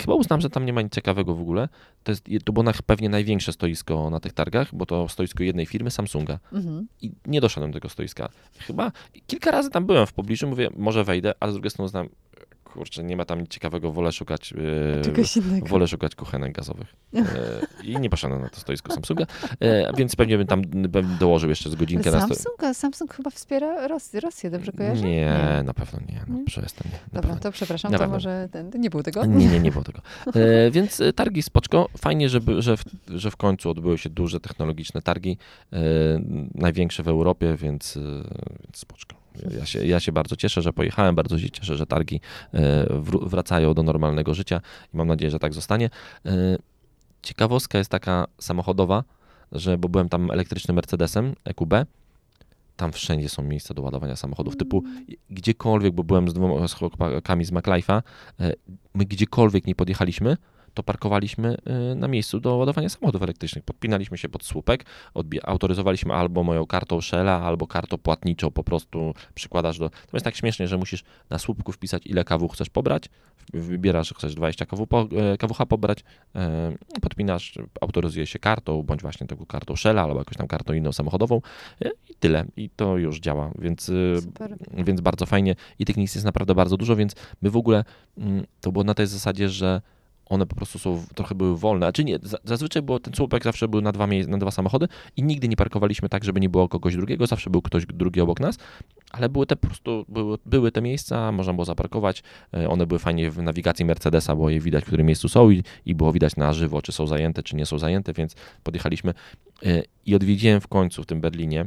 [0.00, 1.68] chyba uznam, że tam nie ma nic ciekawego w ogóle.
[2.04, 5.66] To, jest, to było na, pewnie największe stoisko na tych targach, bo to stoisko jednej
[5.66, 6.86] firmy, Samsunga Mhm.
[7.02, 8.28] i nie doszedłem do tego stoiska.
[8.58, 8.92] Chyba
[9.26, 12.08] kilka razy tam byłem w pobliżu, mówię, może wejdę, ale z drugiej strony znam,
[12.78, 14.54] kurczę, nie ma tam nic ciekawego, wolę szukać,
[15.62, 16.94] e, wolę szukać kuchenek gazowych.
[17.14, 17.22] E,
[17.84, 19.24] I nie poszedłem na to stoisko Samsunga,
[19.60, 22.34] e, więc pewnie bym tam bym dołożył jeszcze z godzinkę na sto...
[22.34, 25.04] Samsung, Samsung chyba wspiera Rosję, Rosję dobrze kojarzę?
[25.04, 26.44] Nie, na pewno nie, no Nie?
[26.44, 26.92] przestań.
[26.92, 28.16] Nie, Dobra, pewno to przepraszam, Na to pewno.
[28.16, 29.26] może ten, nie było tego?
[29.26, 30.00] Nie, nie, nie było tego.
[30.70, 31.88] Więc targi spoczko.
[31.98, 35.38] Fajnie, żeby, że, w, że w końcu odbyły się duże technologiczne targi,
[36.54, 37.98] największe w Europie, więc,
[38.64, 39.16] więc spoczko.
[39.58, 42.20] Ja się, ja się bardzo cieszę, że pojechałem, bardzo się cieszę, że targi
[42.54, 42.86] e,
[43.22, 44.60] wracają do normalnego życia
[44.94, 45.90] i mam nadzieję, że tak zostanie.
[46.26, 46.56] E,
[47.22, 49.04] ciekawostka jest taka samochodowa,
[49.52, 51.74] że bo byłem tam elektrycznym Mercedesem EQB,
[52.76, 54.82] tam wszędzie są miejsca do ładowania samochodów, typu
[55.30, 58.02] gdziekolwiek, bo byłem z dwoma chłopakami z MacLife'a,
[58.40, 58.52] e,
[58.94, 60.36] my gdziekolwiek nie podjechaliśmy,
[60.78, 63.64] to parkowaliśmy e, na miejscu do ładowania samochodów elektrycznych.
[63.64, 64.84] Podpinaliśmy się pod słupek,
[65.42, 69.90] autoryzowaliśmy albo moją kartą Shella, albo kartą płatniczą, po prostu przykładasz do...
[69.90, 73.04] To jest tak śmiesznie, że musisz na słupku wpisać, ile kawu chcesz pobrać,
[73.52, 79.02] wybierasz, że chcesz 20 kW po, e, kawucha pobrać, e, podpinasz, autoryzuje się kartą, bądź
[79.02, 81.40] właśnie taką kartą Shella, albo jakąś tam kartą inną samochodową
[81.84, 82.44] e, i tyle.
[82.56, 83.90] I to już działa, więc...
[84.20, 84.56] Super.
[84.76, 87.84] więc bardzo fajnie i tych miejsc jest naprawdę bardzo dużo, więc my w ogóle
[88.18, 89.80] mm, to było na tej zasadzie, że
[90.28, 91.86] one po prostu są, trochę były wolne.
[91.86, 94.88] A czy nie, za- zazwyczaj było, ten słupek zawsze był na dwa, na dwa samochody
[95.16, 98.40] i nigdy nie parkowaliśmy tak, żeby nie było kogoś drugiego, zawsze był ktoś drugi obok
[98.40, 98.58] nas,
[99.10, 102.22] ale były te po prostu, były, były te miejsca, można było zaparkować,
[102.54, 105.62] e, one były fajnie w nawigacji Mercedesa, było je widać, w którym miejscu są i,
[105.86, 109.14] i było widać na żywo, czy są zajęte, czy nie są zajęte, więc podjechaliśmy
[109.66, 111.66] e, i odwiedziłem w końcu w tym Berlinie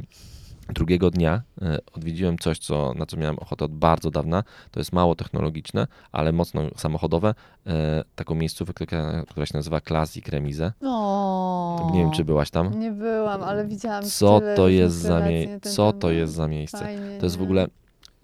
[0.68, 4.44] drugiego dnia e, odwiedziłem coś, co, na co miałem ochotę od bardzo dawna.
[4.70, 7.34] To jest mało technologiczne, ale mocno samochodowe.
[7.66, 10.72] E, taką miejscówkę, która, która się nazywa Classic Remise.
[10.84, 12.80] O, Nie wiem, czy byłaś tam.
[12.80, 16.78] Nie byłam, ale widziałam Co to jest za, mie- co to jest za miejsce?
[16.78, 17.66] Fajnie, To jest w ogóle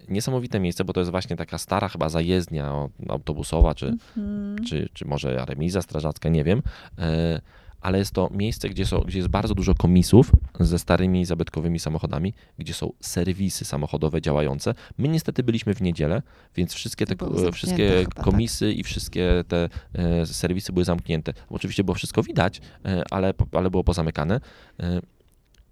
[0.08, 4.64] niesamowite miejsce, bo to jest właśnie taka stara chyba zajezdnia autobusowa, czy, Mhm.
[4.64, 6.62] czy, czy może remiza strażacka, nie wiem.
[6.98, 7.40] E,
[7.80, 12.34] Ale jest to miejsce, gdzie, są, gdzie jest bardzo dużo komisów ze starymi, zabytkowymi samochodami,
[12.58, 14.74] gdzie są serwisy samochodowe działające.
[14.98, 16.22] My niestety byliśmy w niedzielę,
[16.56, 17.16] więc wszystkie te
[17.52, 18.24] wszystkie chyba, tak.
[18.24, 21.32] komisy i wszystkie te e, serwisy były zamknięte.
[21.50, 24.40] Oczywiście było wszystko widać, e, ale, ale było pozamykane.
[24.80, 25.00] E,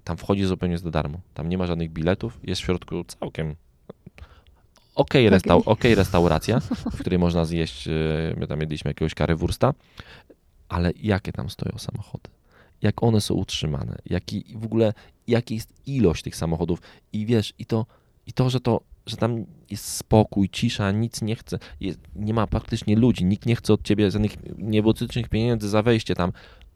[0.04, 1.20] Tam wchodzi zupełnie za darmo.
[1.34, 2.40] Tam nie ma żadnych biletów.
[2.42, 3.54] Jest w środku całkiem
[4.94, 6.60] okej restau- okej restauracja,
[6.92, 7.92] w której można zjeść, e,
[8.36, 9.74] my tam jedliśmy jakiegoś currywursta,
[10.68, 12.31] ale jakie tam stoją samochody?
[12.83, 13.98] Jak one są utrzymane?
[14.07, 14.92] Jaki, w ogóle,
[15.26, 16.79] jaka jest ilość tych samochodów?
[17.12, 17.87] I wiesz, i to,
[18.26, 22.46] i to że to, że tam jest spokój, cisza, nic nie chce, jest, nie ma
[22.46, 26.33] praktycznie ludzi, nikt nie chce od ciebie żadnych niebotycznych pieniędzy za wejście tam.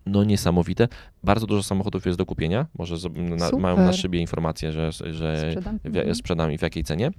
[0.07, 0.89] No niesamowite.
[1.25, 2.67] Bardzo dużo samochodów jest do kupienia.
[2.79, 5.79] Może na, mają na szybie informację, że, że Sprzedam.
[5.79, 6.15] w, Mhm.
[6.15, 7.11] sprzedam i w jakiej cenie.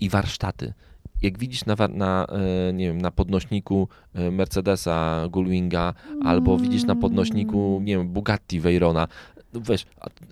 [0.00, 0.74] I warsztaty.
[1.22, 2.26] Jak widzisz na, na,
[2.68, 7.84] e, nie wiem, na podnośniku e, Mercedesa Gullwinga, albo widzisz na podnośniku, Mm.
[7.84, 9.08] nie wiem, Bugatti Veyrona,
[9.54, 9.86] no wiesz,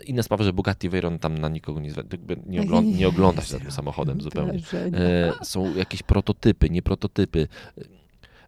[0.07, 1.91] inna sprawa, że Bugatti Veyron tam na nikogo nie,
[2.47, 4.61] nie, ogląda, nie ogląda się za tym samochodem zupełnie.
[4.75, 7.49] E, są jakieś prototypy, nie prototypy.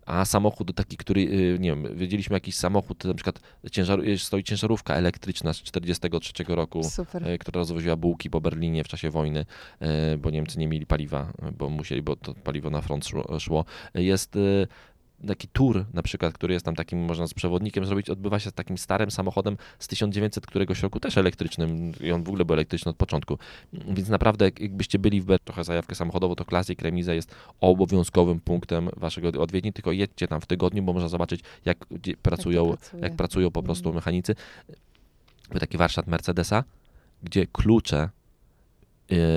[0.09, 3.41] A samochód taki, który, y, nie wiem, wiedzieliśmy jakiś samochód, na przykład
[3.73, 7.29] ciężar, y, stoi ciężarówka elektryczna z 43 roku, Super.
[7.29, 9.47] e, która rozwoziła bułki po Berlinie w czasie wojny,
[10.19, 13.07] bo Niemcy nie mieli paliwa, bo musieli, bo to paliwo na front
[13.39, 13.65] szło.
[13.95, 14.39] Jest
[15.27, 18.53] taki tour na przykład, który jest tam takim, można z przewodnikiem zrobić, odbywa się z
[18.53, 22.91] takim starym samochodem z 1900 któregoś roku, też elektrycznym i on w ogóle był elektryczny
[22.91, 23.39] od początku.
[23.73, 28.41] Więc naprawdę, jak- jakbyście byli w Ber- trochę zajawkę samochodową, to Classic Remise jest obowiązkowym
[28.41, 31.79] punktem waszego odwiedzi, tylko jedźcie tam w tygodniu, bo można zobaczyć, jak
[32.23, 33.95] pracują, jak, pracują po prostu Mhm.
[33.95, 34.35] mechanicy.
[35.51, 36.65] Był taki warsztat Mercedesa,
[37.23, 38.09] gdzie klucze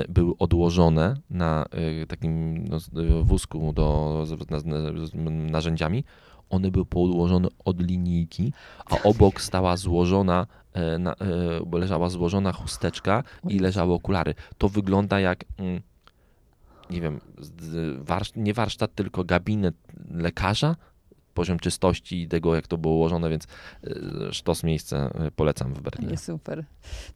[0.08, 1.64] były odłożone na
[2.02, 2.76] y, takim no,
[3.20, 4.64] y, wózku do, z, na, z,
[5.10, 5.14] z
[5.50, 6.04] narzędziami.
[6.50, 8.52] One były podłożone od linijki,
[8.86, 14.34] a obok stała złożona, e, e, leżała złożona chusteczka i leżały okulary.
[14.58, 15.80] To wygląda jak, mm,
[16.90, 17.20] nie wiem,
[18.36, 19.74] nie warsztat, tylko gabinet
[20.10, 20.76] lekarza,
[21.34, 23.44] poziom czystości i tego, jak to było ułożone, więc
[23.84, 26.16] e, sztos miejsce e, polecam w Berlinie.
[26.16, 26.64] Super.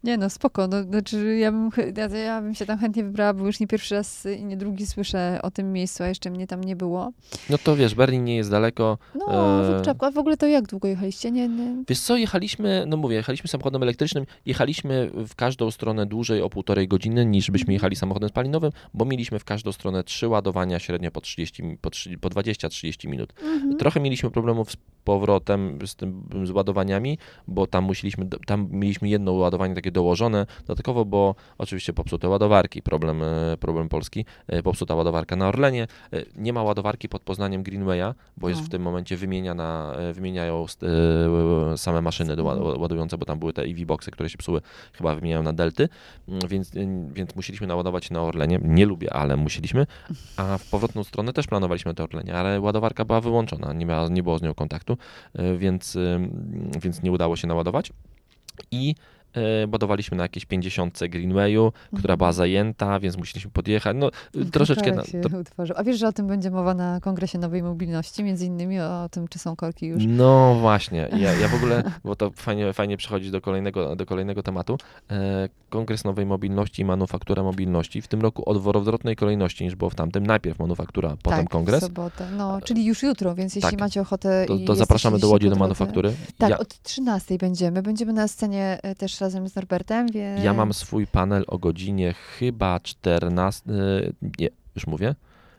[0.05, 0.68] Nie no, spoko.
[0.68, 3.94] No, znaczy ja, bym, ja, ja bym się tam chętnie wybrała, bo już nie pierwszy
[3.94, 7.12] raz i nie drugi słyszę o tym miejscu, a jeszcze mnie tam nie było.
[7.50, 8.98] No to wiesz, Berlin nie jest daleko.
[9.14, 9.26] No,
[9.74, 9.83] Eee.
[9.83, 10.05] w czapku.
[10.07, 11.31] A w ogóle to jak długo jechaliście?
[11.31, 11.85] Nie, nie.
[11.88, 16.88] Wiesz co, jechaliśmy, no mówię, jechaliśmy samochodem elektrycznym, jechaliśmy w każdą stronę dłużej o półtorej
[16.88, 21.20] godziny niż byśmy jechali samochodem spalinowym, bo mieliśmy w każdą stronę trzy ładowania średnio po
[21.20, 23.33] 30, mi- po, 30 po 20-30 minut.
[23.42, 23.76] Mhm.
[23.76, 29.33] Trochę mieliśmy problemów z powrotem z tym z ładowaniami, bo tam musieliśmy, tam mieliśmy jedno
[29.33, 35.37] ładowanie takie dołożone dodatkowo, bo oczywiście popsute ładowarki, problem, e, problem polski, e, popsuta ładowarka
[35.37, 38.64] na Orlenie, e, nie ma ładowarki pod Poznaniem Greenwaya, bo jest O.
[38.64, 40.66] w tym momencie wymieniana, wymieniają
[41.77, 42.42] same maszyny
[42.79, 44.61] ładujące, bo tam były te EV boxy, które się psuły,
[44.92, 45.88] chyba wymieniają na Delty,
[46.29, 46.73] Mm, więc,
[47.12, 49.87] więc musieliśmy naładować na Orlenie, nie lubię, ale musieliśmy,
[50.37, 54.23] a w powrotną stronę też planowaliśmy to Orlenie, ale ładowarka była wyłączona, nie, miała, nie
[54.23, 54.99] było z nią kontaktu,
[55.35, 56.29] e, więc, e,
[56.83, 57.93] więc nie udało się naładować.
[58.71, 58.95] I
[59.37, 63.96] e, ładowaliśmy na jakieś 50 Greenwayu, która była zajęta, więc musieliśmy podjechać.
[64.01, 64.11] No,
[64.53, 64.92] troszeczkę.
[64.92, 65.77] Na, to, utworzył.
[65.79, 69.29] A wiesz, że o tym będzie mowa na Kongresie Nowej Mobilności, między innymi o tym,
[69.29, 70.03] czy są korki już.
[70.07, 74.42] no właśnie, ja, ja w ogóle, bo to fajnie, fajnie przechodzi do kolejnego, do kolejnego
[74.42, 74.79] tematu.
[75.11, 78.03] E, Kongres Nowej Mobilności i Manufaktura Mobilności.
[78.03, 80.27] W tym roku w odwrotnej kolejności niż było w tamtym.
[80.27, 81.81] Najpierw manufaktura, potem tak, kongres.
[81.81, 82.29] W sobotę.
[82.37, 83.81] No, czyli już jutro, więc jeśli Tak.
[83.81, 84.44] macie ochotę.
[84.49, 86.12] To, to zapraszamy do Łodzi do manufaktury.
[86.38, 87.83] Tak, ja, od 13 będziemy.
[87.83, 90.45] Będziemy na scenie e, też razem z Norbertem, więc...
[90.45, 93.62] ja mam swój panel o godzinie chyba 14.
[94.39, 95.15] Nie, już mówię.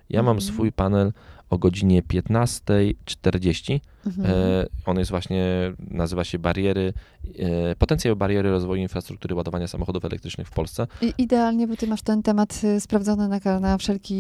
[0.10, 0.53] Ja mam Mhm.
[0.53, 1.13] swój panel
[1.49, 3.80] o godzinie 15.40.
[4.07, 4.25] Mhm.
[4.29, 5.45] E, On jest właśnie,
[5.89, 6.93] nazywa się bariery,
[7.39, 10.87] e, potencjał bariery rozwoju infrastruktury ładowania samochodów elektrycznych w Polsce.
[11.01, 14.13] I idealnie, bo ty masz ten temat y, sprawdzony na, na, wszelki,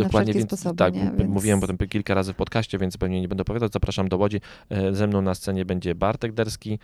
[0.00, 0.76] na wszelkie więc sposoby.
[0.76, 1.10] tak, nie?
[1.18, 1.30] Więc...
[1.30, 3.72] mówiłem potem kilka razy w podcaście, więc pewnie nie będę opowiadać.
[3.72, 4.40] Zapraszam do Łodzi.
[4.70, 6.78] E, Ze mną na scenie będzie Bartek Derski,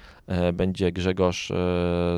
[0.52, 1.52] będzie Grzegorz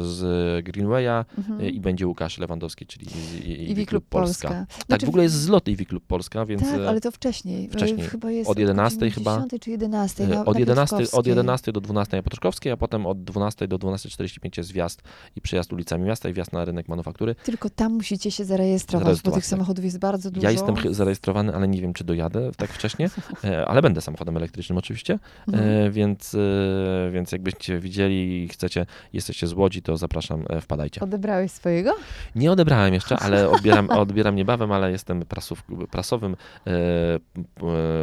[0.00, 1.70] z Greenwaya Mhm.
[1.70, 4.48] i będzie Łukasz Lewandowski, czyli z Iwi Klub Polska.
[4.48, 4.66] Polska.
[4.86, 7.68] Tak, w ogóle jest zlot Iwi Klub Polska, więc Tak, ale to wcześniej.
[7.68, 8.08] wcześniej.
[8.08, 9.36] Chyba jest Od 11 godziny chyba.
[9.36, 10.13] 10 czy 11.
[10.20, 11.30] E, Na, Od na 11, od Piotrkowskiej.
[11.30, 15.02] 11 do 12 na Piotrkowskiej, a potem od 12 do 12.45 jest wjazd
[15.36, 17.34] i przejazd ulicami miasta i wjazd na rynek manufaktury.
[17.34, 19.50] Tylko tam musicie się zarejestrować, bo Zarejestrować, tych tak.
[19.50, 20.44] samochodów jest bardzo dużo.
[20.46, 23.10] Ja jestem zarejestrowany, ale nie wiem, czy dojadę tak wcześnie,
[23.44, 25.68] e, ale będę samochodem elektrycznym oczywiście, Mhm.
[25.86, 31.00] e, więc, e, więc jakbyście widzieli i chcecie, jesteście z Łodzi, to zapraszam, e, wpadajcie.
[31.00, 31.94] Odebrałeś swojego?
[32.34, 36.36] Nie odebrałem jeszcze, ale odbieram, odbieram niebawem, ale jestem prasów, prasowym,
[36.66, 36.70] e,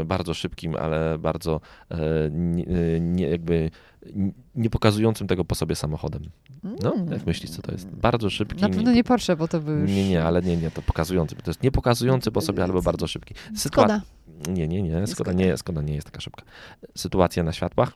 [0.01, 2.00] e, bardzo szybkim, ale bardzo e,
[2.31, 3.69] nie, e, nie, jakby
[4.55, 6.21] nie pokazującym tego po sobie samochodem.
[6.63, 7.11] No, Mm.
[7.11, 7.87] jak myślisz, co to jest?
[7.89, 8.61] Bardzo szybki.
[8.61, 9.91] Na pewno nie Porsche, bo to by już...
[9.91, 11.35] Nie, nie, ale nie, nie, to pokazujący.
[11.35, 13.33] To jest nie pokazujący po sobie, albo bardzo szybki.
[13.53, 14.01] Sytua- Skoda.
[14.49, 15.33] Nie, nie, nie, Skoda.
[15.33, 16.43] nie, Skoda nie jest taka szybka.
[16.95, 17.93] Sytuacja na światłach.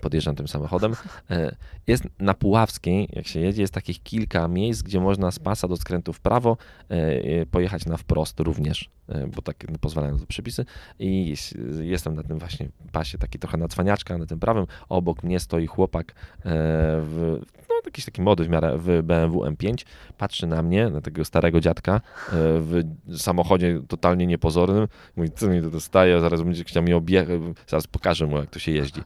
[0.00, 0.94] Podjeżdżam tym samochodem.
[1.30, 5.68] E, Jest na Puławskiej, jak się jedzie, jest takich kilka miejsc, gdzie można z pasa
[5.68, 6.56] do skrętu w prawo
[6.90, 8.90] e, e, pojechać na wprost również,
[9.36, 10.64] bo tak pozwalają na to przepisy.
[10.98, 11.34] I
[11.80, 14.66] jestem na tym właśnie pasie, taki trochę na cwaniaczka, na tym prawym.
[14.88, 17.40] Obok mnie stoi chłopak w,
[17.84, 19.84] jakiś taki młody w miarę w BMW M5.
[20.18, 22.00] Patrzy na mnie, na tego starego dziadka e,
[22.32, 22.82] w
[23.16, 24.88] samochodzie totalnie niepozornym.
[25.16, 27.28] Mówi, co mi to dostaje, zaraz będzie chciał mi objechać,
[27.66, 29.00] zaraz pokażę mu, jak to się jeździ.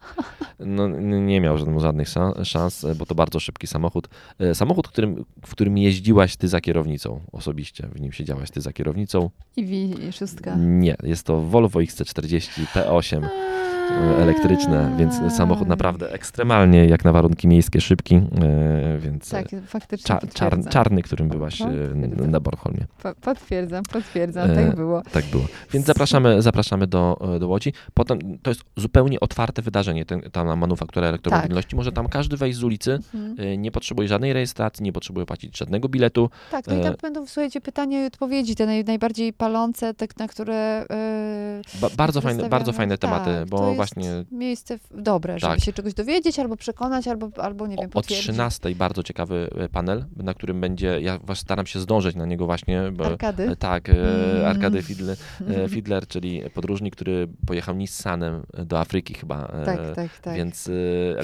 [0.59, 2.09] No, nie miał żadnych,
[2.45, 4.09] szans, e, bo to bardzo szybki samochód.
[4.39, 8.73] E, Samochód, którym, w którym jeździłaś ty za kierownicą osobiście, w nim siedziałaś ty za
[8.73, 9.31] kierownicą.
[9.57, 10.57] I wi szóstka.
[10.59, 13.62] Nie, jest to Volvo XC40 P8 e,
[13.97, 20.07] elektryczne, więc samochód naprawdę ekstremalnie, jak na warunki miejskie, szybki, e, więc Tak, e, faktycznie
[20.07, 22.31] cza, czar, czarny, którym byłaś e, Potwierdzam.
[22.31, 22.87] na Bornholmie.
[23.03, 25.03] Po- Potwierdzam, potwierdzam, E, tak było.
[25.13, 25.45] Tak było.
[25.73, 27.73] Więc zapraszamy, zapraszamy do, e, do Łodzi.
[27.95, 31.77] Potem to jest zupełnie otwarte wydarzenie, ten, ta manufaktura elektromobilności.
[31.77, 33.49] Może tam każdy wejść z ulicy, Mhm.
[33.49, 36.31] e, nie potrzebuje żadnej rejestracji, nie potrzebuje płacić żadnego biletu.
[36.51, 40.07] Tak, no i tam e, będą, słuchajcie, pytania i odpowiedzi, te naj, najbardziej palące, te,
[40.19, 40.55] na które...
[40.91, 45.65] e, Ba, bardzo, fajne, bardzo fajne tematy, Tak, bo właśnie Miejsce dobre, żeby Tak.
[45.65, 48.25] się czegoś dowiedzieć, albo przekonać, albo, albo nie wiem, o, o potwierdzić.
[48.27, 52.47] 13 bardzo ciekawy e, panel, na którym będzie, ja was staram się zdążyć na niego
[52.47, 53.51] właśnie, bo Arkady?
[53.51, 54.01] E, Tak, Mm.
[54.41, 55.17] e, Arkady Fiedler,
[55.49, 59.49] e, Fiedler, czyli podróżnik, który pojechał Nissanem do Afryki chyba.
[59.65, 60.35] Tak, tak, tak.
[60.37, 60.71] Więc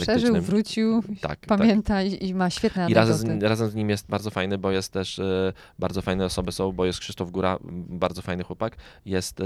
[0.00, 1.58] Przeżył, wrócił, Tak, tak.
[1.58, 4.70] pamięta i, i ma świetne I razem z, razem z nim jest bardzo fajny, bo
[4.70, 5.20] jest też
[5.78, 9.38] bardzo fajne osoby są, bo jest Krzysztof Góra, bardzo fajny chłopak, jest,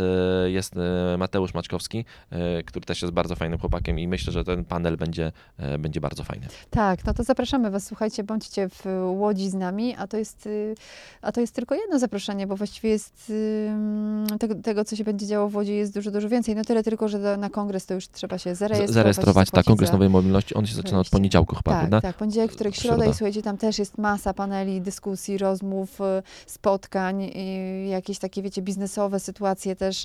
[0.47, 0.75] jest
[1.19, 5.33] Mateusz Maczkowski, e, który też jest bardzo fajnym chłopakiem i myślę, że ten panel będzie,
[5.59, 6.47] e, będzie bardzo fajny.
[6.71, 8.85] Tak, no to zapraszamy Was, słuchajcie, bądźcie w
[9.19, 10.75] Łodzi z nami, a to jest, y,
[11.23, 13.33] a to jest tylko jedno zaproszenie, bo właściwie jest
[14.41, 16.55] tego, tego, co się będzie działo w Łodzi jest dużo, dużo więcej.
[16.55, 18.95] No tyle tylko, że do, na kongres to już trzeba się zarejestrować.
[18.95, 22.01] Zarejestrować, tak, Kongres za- Nowej Mobilności, on się zaczyna od poniedziałku chyba, Tak, prawda?
[22.01, 23.11] tak, poniedziałek, wtorek, środa Środa.
[23.11, 26.05] i słuchajcie, tam też jest masa paneli, dyskusji, rozmów, y,
[26.47, 27.31] spotkań,
[27.89, 30.05] jakieś takie, wiecie, biznesowe sytuacje też,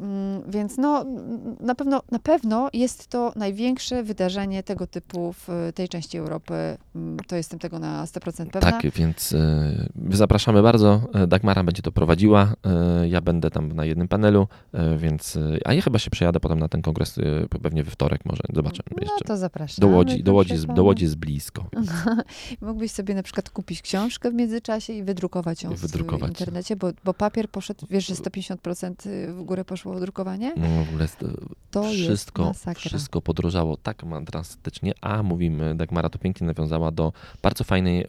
[0.00, 5.48] Mm, więc no, mm, na pewno, na pewno jest to największe wydarzenie tego typu w
[5.48, 6.54] y, tej części Europy,
[6.96, 8.72] Mm, to jestem tego na 100% pewna.
[8.72, 11.00] Tak, więc e, zapraszamy bardzo.
[11.14, 12.54] E, Dagmara będzie to prowadziła.
[12.66, 15.38] e, Ja będę tam na jednym panelu, e, więc.
[15.64, 17.16] A ja chyba się przejadę potem na ten kongres
[17.62, 18.42] pewnie we wtorek może.
[18.54, 19.24] Zobaczę No jeszcze.
[19.24, 19.76] to zapraszam.
[19.80, 21.64] Do Łodzi, do Łodzi, jest- do Łodzi jest blisko.
[22.60, 26.28] Mógłbyś sobie na przykład kupić książkę w międzyczasie i wydrukować ją wydrukować.
[26.30, 28.94] w internecie, bo, bo papier poszedł, wiesz, że 150%
[29.28, 30.52] w górę poszło drukowanie?
[30.56, 31.24] No, w ogóle jest,
[31.70, 32.88] To jest wszystko, masakra.
[32.88, 37.12] wszystko podrożało tak drastycznie, a mówimy, Dagmara to pięknie nawiązała do
[37.42, 38.06] bardzo fajnej, e,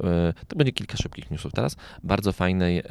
[0.47, 2.83] to będzie kilka szybkich newsów teraz, bardzo fajnej e,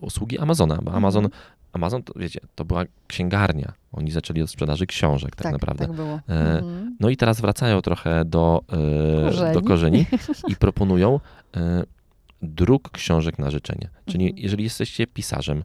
[0.00, 1.42] usługi Amazona, bo Amazon, Mhm.
[1.72, 3.72] Amazon to wiecie, to była księgarnia.
[3.92, 5.86] Oni zaczęli od sprzedaży książek tak, naprawdę.
[5.86, 6.20] Tak było.
[6.28, 6.96] E, Mhm.
[7.00, 8.64] No i teraz wracają trochę do,
[9.24, 9.54] Korzeni.
[9.54, 10.06] do korzeni
[10.52, 11.20] i proponują
[12.42, 13.88] druk książek na życzenie.
[14.06, 14.42] Czyli Mhm.
[14.44, 15.64] jeżeli jesteście pisarzem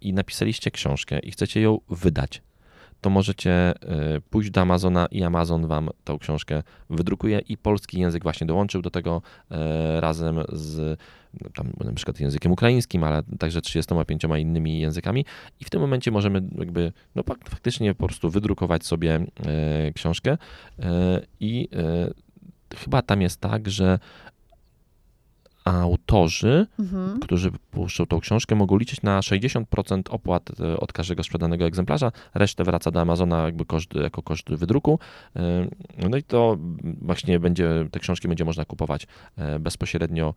[0.00, 2.42] i napisaliście książkę i chcecie ją wydać,
[3.04, 3.74] to możecie e,
[4.30, 8.90] pójść do Amazona i Amazon wam tą książkę wydrukuje i polski język właśnie dołączył do
[8.90, 11.00] tego e, razem z
[11.40, 15.24] no, tam na przykład językiem ukraińskim, ale także 35 innymi językami.
[15.60, 20.38] I w tym momencie możemy jakby no fak- faktycznie po prostu wydrukować sobie e, książkę
[21.40, 21.68] i
[22.76, 23.98] chyba tam jest tak, że
[25.64, 27.20] autorzy, Mhm.
[27.20, 32.12] którzy puszczą tą książkę, mogą liczyć na 60% opłat e, od każdego sprzedanego egzemplarza.
[32.34, 34.98] Resztę wraca do Amazona jakby koszt, jako koszt wydruku.
[35.36, 35.66] E,
[36.10, 36.56] No i to
[37.02, 39.06] właśnie będzie, te książki będzie można kupować
[39.36, 40.34] e, bezpośrednio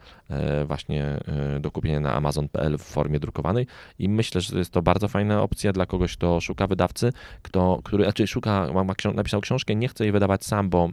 [0.66, 1.20] właśnie
[1.60, 3.68] do kupienia na amazon.pl w formie drukowanej
[4.00, 8.04] i myślę, że jest to bardzo fajna opcja dla kogoś, kto szuka wydawcy, kto, który,
[8.04, 10.90] znaczy szuka, ma, ma napisał książkę, nie chce jej wydawać sam, bo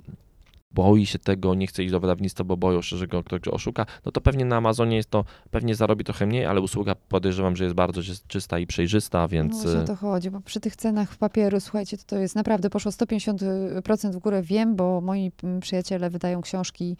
[0.74, 3.86] boi się tego, nie chce iść do wydawnictwa, bo boją się, że go ktoś oszuka,
[4.06, 7.64] no to pewnie na Amazonie jest to, pewnie zarobi trochę mniej, ale usługa podejrzewam, że
[7.64, 11.16] jest bardzo czys- czysta i przejrzysta, więc No o to chodzi, bo przy tych cenach
[11.16, 16.40] papieru, słuchajcie, to, to jest naprawdę poszło 150% w górę, wiem, bo moi przyjaciele wydają
[16.40, 16.96] książki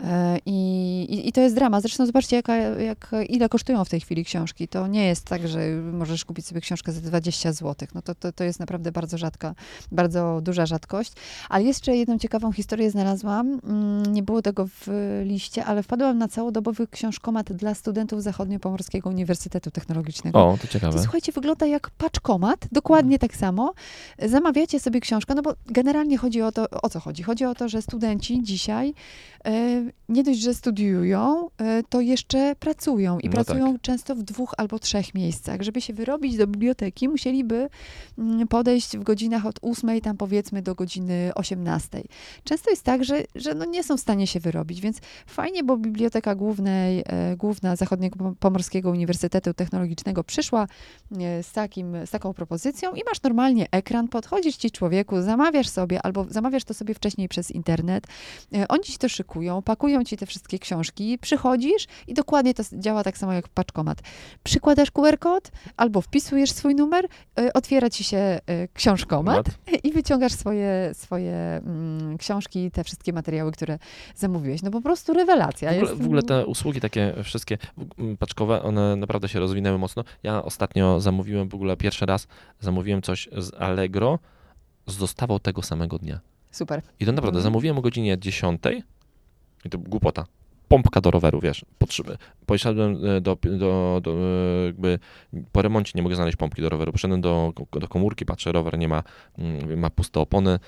[0.00, 1.80] e, i, i, i to jest drama.
[1.80, 4.68] Zresztą zobaczcie, jaka, jak, ile kosztują w tej chwili książki.
[4.68, 5.60] To nie jest tak, że
[5.92, 7.88] możesz kupić sobie książkę za 20 zł.
[7.94, 9.54] No to, to, to jest naprawdę bardzo rzadka,
[9.92, 11.12] bardzo duża rzadkość.
[11.48, 13.11] Ale jeszcze jedną ciekawą historię znalazłam.
[13.64, 14.88] Mm, Nie było tego w
[15.24, 20.46] liście, ale wpadłam na całodobowy książkomat dla studentów Zachodniopomorskiego Uniwersytetu Technologicznego.
[20.48, 21.02] o, to To ciekawe.
[21.02, 23.72] słuchajcie, wygląda jak paczkomat, dokładnie tak samo.
[24.18, 27.22] Zamawiacie sobie książkę, no bo generalnie chodzi o to, o co chodzi?
[27.22, 28.94] Chodzi o to, że studenci dzisiaj
[29.44, 29.52] e,
[30.08, 34.78] nie dość, że studiują, e, to jeszcze pracują i No pracują często w dwóch albo
[34.78, 35.62] trzech miejscach.
[35.62, 37.68] Żeby się wyrobić do biblioteki, musieliby
[38.18, 42.02] mm, podejść w godzinach od 8 tam powiedzmy do godziny 18.
[42.44, 45.76] Często jest tak, że, że no nie są w stanie się wyrobić, więc fajnie, bo
[45.76, 52.94] Biblioteka Głównej, e, Główna Zachodniego Pomorskiego Uniwersytetu Technologicznego przyszła e, z, takim, z taką propozycją
[52.94, 57.50] i masz normalnie ekran, podchodzisz ci człowieku, zamawiasz sobie albo zamawiasz to sobie wcześniej przez
[57.50, 58.06] internet,
[58.54, 63.04] e, oni ci to szykują, pakują ci te wszystkie książki, przychodzisz i dokładnie to działa
[63.04, 63.98] tak samo jak paczkomat.
[64.42, 67.08] Przykładasz QR kod albo wpisujesz swój numer,
[67.54, 68.40] otwiera ci się
[68.74, 69.46] książkomat
[69.84, 73.78] i wyciągasz swoje, swoje mm, książki, te wszystkie materiały, które
[74.16, 74.62] zamówiłeś.
[74.62, 75.70] No po prostu rewelacja.
[75.70, 77.58] W ogóle, Jest- w ogóle te usługi takie wszystkie
[78.18, 80.04] paczkowe, one naprawdę się rozwinęły mocno.
[80.22, 82.26] Ja ostatnio zamówiłem w ogóle pierwszy raz,
[82.60, 84.18] zamówiłem coś z Allegro
[84.86, 86.20] z dostawą tego samego dnia.
[86.50, 86.82] Super.
[87.00, 87.42] I to naprawdę, Mhm.
[87.42, 88.60] zamówiłem o godzinie 10
[89.64, 90.24] i to głupota.
[90.72, 92.16] Pompka do roweru, wiesz, potrzeby.
[92.46, 94.98] Poszedłem e, do, do, do, e, jakby
[95.52, 96.92] po remoncie nie mogę znaleźć pompki do roweru.
[96.92, 99.02] Poszedłem do, do komórki, patrzę, rower nie ma,
[99.38, 100.58] mm, ma puste opony,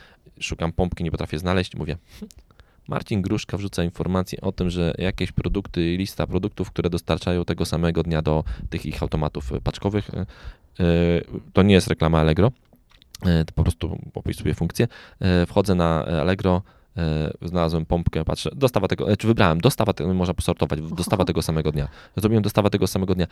[0.40, 2.28] szukam pompki, nie potrafię znaleźć, mówię, "Hm,
[2.88, 8.02] Marcin Gruszka wrzuca informację o tym, że jakieś produkty, lista produktów, które dostarczają tego samego
[8.02, 10.24] dnia do tych ich automatów paczkowych, e,
[11.52, 12.52] to nie jest reklama Allegro,
[13.54, 14.88] po prostu opisuję funkcję.
[15.46, 16.62] Wchodzę na Allegro,
[17.42, 21.72] znalazłem pompkę, patrzę, dostawa tego, e, czy wybrałem, dostawa tego, można posortować, dostawa tego samego
[21.72, 21.88] dnia.
[22.16, 23.26] Zrobiłem dostawę tego samego dnia.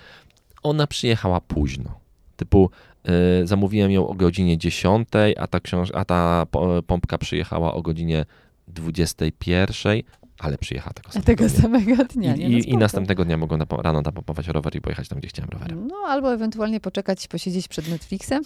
[0.63, 2.01] Ona przyjechała późno.
[2.37, 2.71] Typu
[3.05, 5.09] e, zamówiłem ją o godzinie 10,
[5.39, 8.25] a ta, książ- a ta po- pompka przyjechała o godzinie
[8.69, 10.03] 21,
[10.43, 11.63] ale przyjechała tego samego Tego dnia.
[11.63, 12.35] samego dnia.
[12.37, 12.51] I?
[12.51, 15.87] No i, następnego dnia mogą napo- rano napompować rower i pojechać tam, gdzie chciałem rowerem.
[15.87, 18.43] No, albo ewentualnie poczekać, posiedzieć przed Netflixem,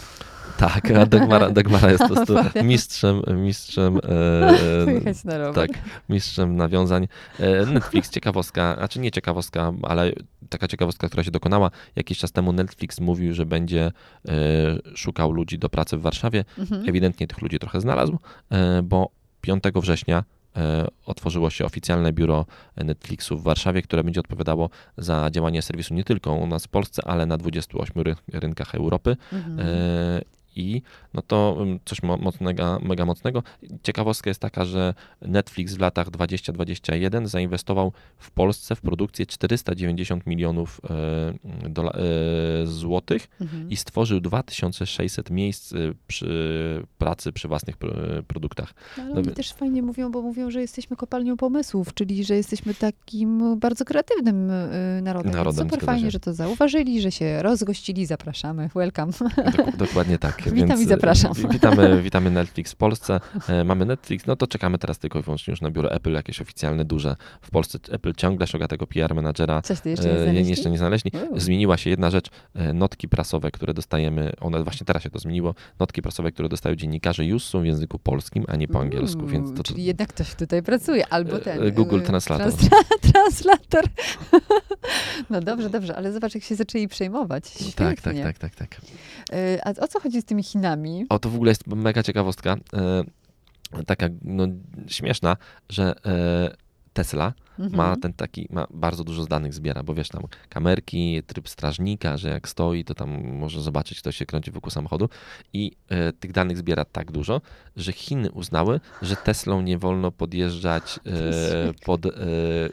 [0.58, 2.34] Tak, a Dagmara, Dagmara jest po prostu
[2.64, 5.54] mistrzem, mistrzem, e, pojechać na rower.
[5.68, 5.78] tak,
[6.08, 7.08] mistrzem nawiązań.
[7.40, 10.12] E, Netflix, ciekawostka, a czy nie ciekawostka, ale
[10.48, 11.70] taka ciekawostka, która się dokonała.
[11.96, 13.92] Jakiś czas temu Netflix mówił, że będzie
[14.28, 14.32] e,
[14.94, 16.44] szukał ludzi do pracy w Warszawie.
[16.58, 16.88] Mhm.
[16.88, 18.18] Ewidentnie tych ludzi trochę znalazł,
[18.82, 20.24] bo 5 września
[21.06, 22.46] otworzyło się oficjalne biuro
[22.76, 27.02] Netflixu w Warszawie, które będzie odpowiadało za działanie serwisu nie tylko u nas w Polsce,
[27.04, 29.16] ale na 28 ry- rynkach Europy.
[29.32, 29.58] Mhm.
[30.56, 30.82] I
[31.14, 33.42] no to mm, coś mo- mocnego, mega mocnego.
[33.82, 40.80] Ciekawostka jest taka, że Netflix w latach 20-21 zainwestował w Polsce w produkcję 490 milionów
[41.64, 41.92] e, dola-
[42.62, 43.70] e, złotych Mhm.
[43.70, 45.76] i stworzył 2600 miejsc e,
[46.06, 46.26] przy
[46.98, 47.92] pracy przy własnych pro-
[48.26, 48.74] produktach.
[48.96, 52.36] No, ale no oni też fajnie mówią, bo mówią, że jesteśmy kopalnią pomysłów, czyli że
[52.36, 54.52] jesteśmy takim bardzo kreatywnym
[55.02, 55.32] narodem.
[55.32, 56.10] Narodem, super fajnie, się.
[56.10, 58.06] że to zauważyli, że się rozgościli.
[58.06, 58.68] Zapraszamy.
[58.74, 59.12] Welcome.
[59.12, 60.42] Dok- dokładnie tak.
[60.52, 61.32] Witam Więc, i e, zapraszam.
[61.34, 63.20] wi- Witamy, witamy Netflix w Polsce.
[63.48, 66.40] E, Mamy Netflix, no to czekamy teraz tylko i wyłącznie już na biuro Apple, jakieś
[66.40, 67.16] oficjalne, duże.
[67.40, 69.62] W Polsce Apple ciągle szuka tego PR menadżera.
[69.62, 70.50] Coś ty jeszcze nie E, znaleźli?
[70.50, 71.10] jeszcze nie znaleźli.
[71.36, 72.26] Zmieniła się jedna rzecz,
[72.74, 77.24] notki prasowe, które dostajemy, one właśnie teraz się to zmieniło, notki prasowe, które dostają dziennikarze
[77.24, 80.08] już są w języku polskim, a nie po angielsku, Uuu, więc to, to Czyli jednak
[80.08, 81.72] ktoś tutaj pracuje, albo ten.
[81.72, 82.52] Google Translator.
[82.52, 82.68] transla-
[83.12, 83.84] translator.
[85.30, 87.48] no dobrze, dobrze, ale zobacz, jak się zaczęli przejmować.
[87.48, 87.72] Świetnie.
[87.72, 88.80] tak, tak, tak, tak, tak.
[89.34, 91.06] Y, A o co chodzi z tymi Chinami?
[91.08, 93.04] O, to w ogóle jest mega ciekawostka, e,
[93.86, 94.46] taka no,
[94.88, 95.36] śmieszna,
[95.68, 96.65] że e,
[96.96, 97.76] Tesla Mhm.
[97.76, 102.28] ma ten taki, ma bardzo dużo danych zbiera, bo wiesz, tam kamerki, tryb strażnika, że
[102.28, 105.08] jak stoi, to tam może zobaczyć, kto się kręci wokół samochodu
[105.52, 107.40] i e, tych danych zbiera tak dużo,
[107.76, 112.10] że Chiny uznały, że Teslą nie wolno podjeżdżać e, pod e,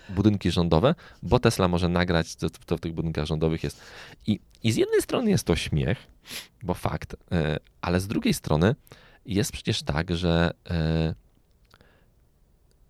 [0.10, 3.82] budynki rządowe, bo Tesla może nagrać, co, co w tych budynkach rządowych jest.
[4.28, 5.98] I, I z jednej strony jest to śmiech,
[6.64, 8.76] bo fakt, e, ale z drugiej strony
[9.26, 11.16] jest przecież tak, że e,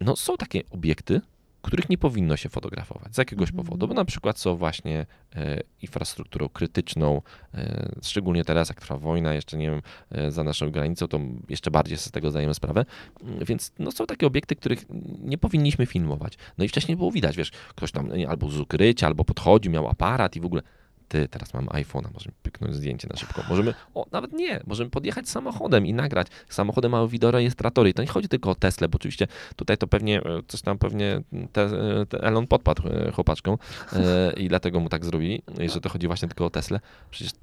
[0.01, 1.21] no, są takie obiekty,
[1.61, 3.65] których nie powinno się fotografować z jakiegoś Mhm.
[3.65, 7.21] powodu, bo na przykład są właśnie e, infrastrukturą krytyczną,
[7.53, 9.81] e, szczególnie teraz, jak trwa wojna, jeszcze nie wiem,
[10.11, 11.19] e, za naszą granicą, to
[11.49, 12.85] jeszcze bardziej sobie z tego zdajemy sprawę,
[13.23, 14.85] Mm, więc no, są takie obiekty, których
[15.19, 16.37] nie powinniśmy filmować.
[16.57, 20.35] No i wcześniej było widać, wiesz, ktoś tam albo z ukrycia, albo podchodzi, miał aparat
[20.35, 20.61] i w ogóle
[21.13, 23.41] ty, teraz mam iPhone'a, możemy pyknąć zdjęcie na szybko.
[23.49, 26.27] Możemy, o, nawet nie, możemy podjechać samochodem i nagrać.
[26.49, 30.19] Samochody mają wideorejestratory i to nie chodzi tylko o Tesla, bo oczywiście tutaj to pewnie,
[30.19, 33.57] e, coś tam pewnie te, e, te Elon podpadł e, chłopaczką
[34.37, 35.43] i dlatego mu tak zrobili,
[35.73, 36.79] że to chodzi właśnie tylko o Teslę.
[37.11, 37.33] Przecież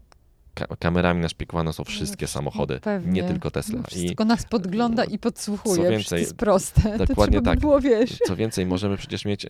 [0.55, 3.23] ka- kamerami naszpiekowane są wszystkie samochody, No Pewnie.
[3.23, 3.79] nie tylko Tesla.
[3.81, 5.77] I Wszystko nas podgląda i podsłuchuje.
[5.85, 6.83] Co więcej, to jest proste.
[6.99, 7.61] to dokładnie by tak.
[7.61, 8.19] było, wiesz.
[8.27, 9.47] co więcej, możemy przecież mieć...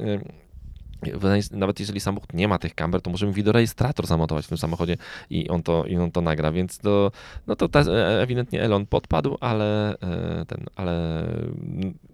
[1.50, 4.96] Nawet jeżeli samochód nie ma tych kamer, to możemy wideorejestrator zamontować w tym samochodzie
[5.30, 7.12] i on to, i on to nagra, więc to,
[7.46, 11.26] no to e, ewidentnie Elon podpadł, ale e, ten, ale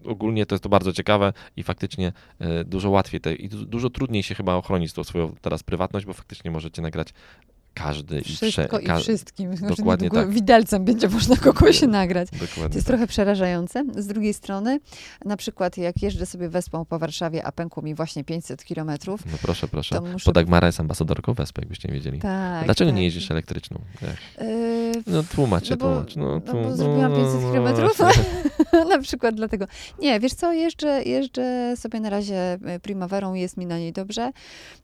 [0.04, 3.90] ogólnie to jest to bardzo ciekawe i faktycznie e, dużo łatwiej te, i du- dużo
[3.90, 7.08] trudniej się chyba ochronić tą swoją teraz prywatność, bo faktycznie możecie nagrać
[7.76, 9.56] każdy i Wszystko prze, i ka- wszystkim.
[9.56, 10.30] Że Dokładnie tak.
[10.30, 12.30] Widelcem będzie można kogoś nagrać.
[12.30, 12.76] To Dokładnie.
[12.76, 12.96] jest tak.
[12.96, 13.84] trochę przerażające.
[13.98, 14.80] Z drugiej strony,
[15.24, 19.38] na przykład jak jeżdżę sobie wespą po Warszawie, a pękło mi właśnie 500 kilometrów, No
[19.42, 19.94] proszę, proszę.
[19.94, 20.24] to muszę...
[20.26, 22.18] Bo Dagmara jest ambasadorką Wespy, jakbyście nie wiedzieli.
[22.18, 22.96] Tak, Dlaczego tak.
[22.96, 23.78] nie jeździsz elektryczną?
[24.02, 24.46] Yy,
[25.06, 26.16] No tłumacz, No bo- tłumacz.
[26.16, 27.96] No, no tłum- bo zrobiłam 500 no, kilometrów.
[27.96, 28.24] właśnie.
[28.96, 29.66] na przykład dlatego.
[29.98, 34.30] Nie, wiesz co, jeżdżę, jeżdżę sobie na razie e, Primaverą, jest mi na niej dobrze,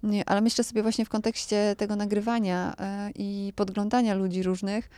[0.02, 4.90] Nie, ale myślę sobie właśnie w kontekście tego nagrywania e, i podglądania ludzi różnych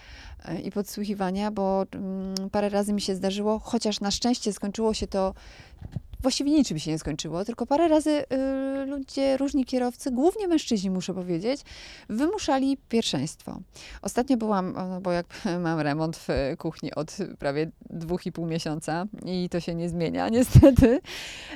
[0.64, 5.34] i podsłuchiwania, bo mm, parę razy mi się zdarzyło, chociaż na szczęście skończyło się to
[6.24, 11.14] Właściwie niczym się nie skończyło, tylko parę razy y, ludzie, różni kierowcy, głównie mężczyźni muszę
[11.14, 11.60] powiedzieć,
[12.08, 13.60] wymuszali pierwszeństwo.
[14.02, 15.26] Ostatnio byłam, no bo jak
[15.64, 20.28] mam remont w kuchni od prawie dwóch i pół miesiąca i to się nie zmienia
[20.38, 21.00] niestety.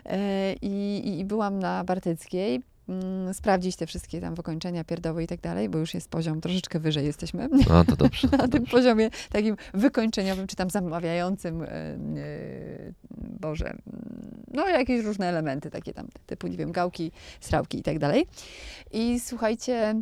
[0.06, 5.40] E, i- i byłam na Bartyckiej mm, sprawdzić te wszystkie tam wykończenia, pierdoły i tak
[5.40, 7.48] dalej, bo już jest poziom troszeczkę wyżej jesteśmy.
[7.68, 8.28] No to dobrze.
[8.32, 8.70] Na to tym dobrze.
[8.70, 11.68] poziomie takim wykończeniowym, czy tam zamawiającym, e,
[13.40, 17.98] Boże, mm, no jakieś różne elementy takie tam, typu, nie wiem, gałki, srałki i tak
[17.98, 18.26] dalej.
[18.92, 20.00] I słuchajcie,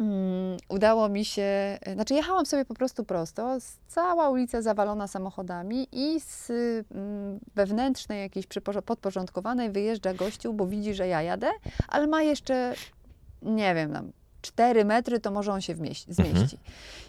[0.00, 3.56] mm, udało mi się, e, znaczy jechałam sobie po prostu prosto,
[3.88, 8.46] cała ulica zawalona samochodami i z mm, wewnętrznej jakiejś
[8.86, 11.48] podporządkowanej wyjeżdża gościu, bo widzi, że ja jadę,
[11.88, 12.74] ale ma jeszcze,
[13.42, 16.36] nie wiem, tam 4 metry, to może on się wmieści, Mhm.
[16.38, 16.58] zmieści.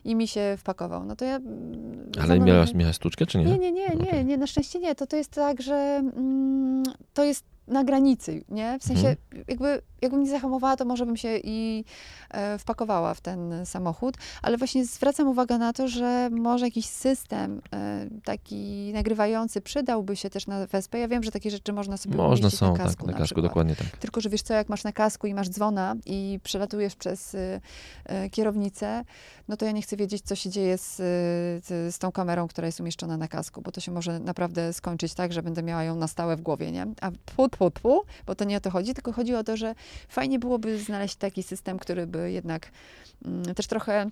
[0.03, 1.03] I mi się wpakował.
[1.05, 1.35] No to ja...
[1.35, 3.45] mm, Ale zamówiłam- miałaś, miałaś sztuczkę, czy nie?
[3.45, 4.95] nie, nie, nie, nie, nie, na szczęście nie.
[4.95, 6.83] To, to jest tak, że mm,
[7.13, 8.79] to jest na granicy, nie?
[8.79, 9.45] W sensie, Mhm.
[9.47, 11.85] jakby, jakbym nie zahamowała, to może bym się i
[12.31, 17.61] e, wpakowała w ten samochód, ale właśnie zwracam uwagę na to, że może jakiś system
[17.73, 20.99] e, taki nagrywający przydałby się też na Wespę.
[20.99, 23.25] Ja wiem, że takie rzeczy można sobie Można są, na kasku tak, na na kasku,
[23.25, 23.45] przykład.
[23.45, 23.87] dokładnie tak.
[23.87, 27.59] Tylko, że wiesz co, jak masz na kasku i masz dzwona i przelatujesz przez y,
[28.31, 29.03] kierownicę,
[29.47, 30.95] no to ja nie chcę wiedzieć, co się dzieje z,
[31.65, 35.13] z, z tą kamerą, która jest umieszczona na kasku, bo to się może naprawdę skończyć
[35.13, 36.87] tak, że będę miała ją na stałe w głowie, nie?
[37.01, 39.75] A tfu, tfu, tfu, bo to nie o to chodzi, tylko chodzi o to, że
[40.09, 42.71] fajnie byłoby znaleźć taki system, który by jednak
[43.25, 44.09] mm, też trochę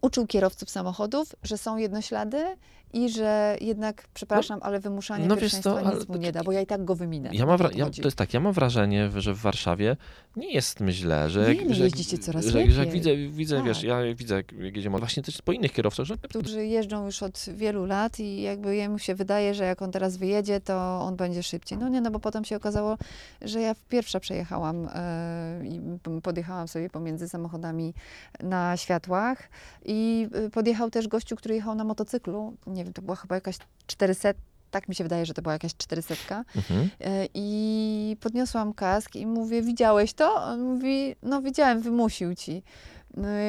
[0.00, 2.56] uczył kierowców samochodów, że są jednoślady
[2.92, 6.52] i że jednak, przepraszam, ale wymuszanie no wiesz co, ale nic mu nie da, bo
[6.52, 7.30] ja i tak go wyminę.
[7.32, 9.96] Ja mam ja, to jest tak, ja mam wrażenie, że w Warszawie
[10.36, 12.92] nie jest źle, że Nie, jak, no że, jak- jeździcie coraz że, że jak lepiej.
[12.92, 13.64] widzę, widzę Tak.
[13.66, 17.22] wiesz, ja widzę, jak, jak jedziemy, właśnie też po innych kierowcach, że którzy jeżdżą już
[17.22, 21.16] od wielu lat i jakby jemu się wydaje, że jak on teraz wyjedzie, to on
[21.16, 21.78] będzie szybciej.
[21.78, 22.96] No nie, no bo potem się okazało,
[23.42, 27.94] że ja pierwsza przejechałam e, i p- podjechałam sobie pomiędzy samochodami
[28.42, 29.48] na światłach
[29.84, 32.56] i e, podjechał też gościu, który jechał na motocyklu.
[32.66, 33.56] Nie wiem, to była chyba jakaś
[33.86, 34.34] 400,
[34.70, 36.44] tak mi się wydaje, że to była jakaś 400.
[36.56, 36.90] mhm.
[37.00, 40.34] E, I podniosłam kask i mówię, widziałeś to?
[40.34, 42.62] On mówi, no widziałem, wymusił ci.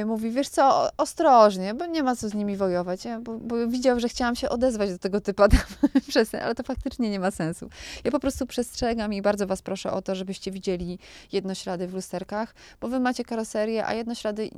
[0.02, 3.68] Y, mówi, wiesz co, ostrożnie, bo nie ma co z nimi wojować, ja, bo, bo
[3.68, 5.44] widział, że chciałam się odezwać do tego typu
[6.10, 7.70] przestań, ale to faktycznie nie ma sensu.
[8.04, 11.00] Ja po prostu przestrzegam i bardzo was proszę o to, żebyście widzieli
[11.32, 14.50] jednoślady w lusterkach, bo wy macie karoserię, a jednoślady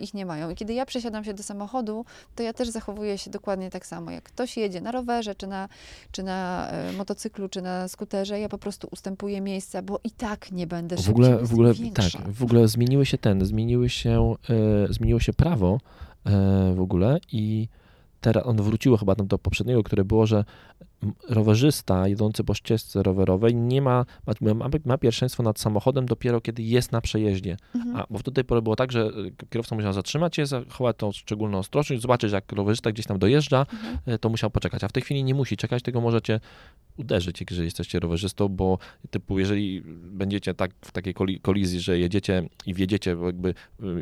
[0.00, 0.50] ich nie mają.
[0.50, 2.04] I kiedy ja przesiadam się do samochodu,
[2.34, 4.10] to ja też zachowuję się dokładnie tak samo.
[4.10, 5.68] Jak ktoś jedzie na rowerze, czy na,
[6.12, 10.52] czy na e, motocyklu, czy na skuterze, ja po prostu ustępuję miejsca, bo i tak
[10.52, 14.34] nie będę W ogóle, w ogóle tak, w ogóle zmieniły się ten, zmieniły się,
[14.90, 15.80] zmieniło się prawo
[16.24, 16.30] e,
[16.74, 17.68] w ogóle i
[18.20, 20.44] teraz on wróciło chyba tam do poprzedniego, które było, że
[21.28, 24.04] rowerzysta jedący po ścieżce rowerowej nie ma,
[24.40, 27.56] ma, ma, pierwszeństwo nad samochodem dopiero kiedy jest na przejeździe.
[27.74, 27.96] Mhm.
[27.96, 31.12] A, bo do tej pory było tak, że e, kierowca musiał zatrzymać się, zachować tą
[31.12, 33.98] szczególną ostrożność, zobaczyć jak rowerzysta gdzieś tam dojeżdża, Mhm.
[34.06, 34.84] e, to musiał poczekać.
[34.84, 36.40] A w tej chwili nie musi czekać, tylko możecie
[36.96, 38.78] uderzyć, jeżeli jesteście rowerzystą, bo
[39.10, 43.54] typu jeżeli będziecie tak w takiej koli- kolizji, że jedziecie i wjedziecie jakby y,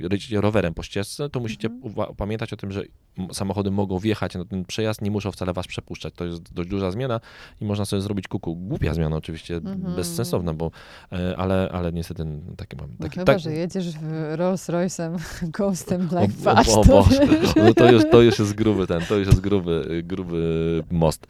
[0.03, 2.15] jedziecie rowerem po ścieżce, to musicie Mhm.
[2.17, 2.83] pamiętać o tym, że
[3.33, 6.15] samochody mogą wjechać na ten przejazd, nie muszą wcale was przepuszczać.
[6.17, 7.21] To jest dość duża zmiana
[7.61, 8.57] i można sobie zrobić kuku.
[8.57, 9.97] Głupia zmiana oczywiście, Mhm.
[9.97, 10.71] bezsensowna, bo
[11.13, 12.25] e, ale, ale niestety
[12.57, 12.91] takie mam.
[12.91, 15.17] No Taki, chyba, tak, że jedziesz w Rolls Royce'em,
[15.59, 17.55] Ghostem, o, Black o, Bash, o to Boże, wiesz.
[17.57, 20.37] no to już, to już jest gruby ten, to już jest gruby, gruby
[20.91, 21.27] most.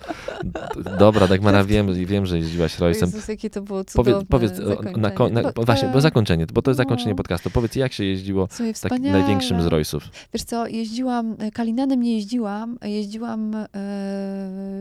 [0.99, 3.01] Dobra, Dagmara, wiem, wiem, że jeździłaś Royce'em.
[3.07, 5.03] Jezus, jakie to było cudowne Powiedz, powiedz o, zakończenie.
[5.03, 7.17] na, na, Bo- bo, właśnie, bo e, zakończenie, bo to jest zakończenie no.
[7.17, 7.51] podcastu.
[7.51, 10.01] Powiedz, jak się jeździło Słuchaj, tak największym z Royce'ów?
[10.35, 13.67] Wiesz co, jeździłam, e, Kalinanem nie jeździłam, jeździłam e,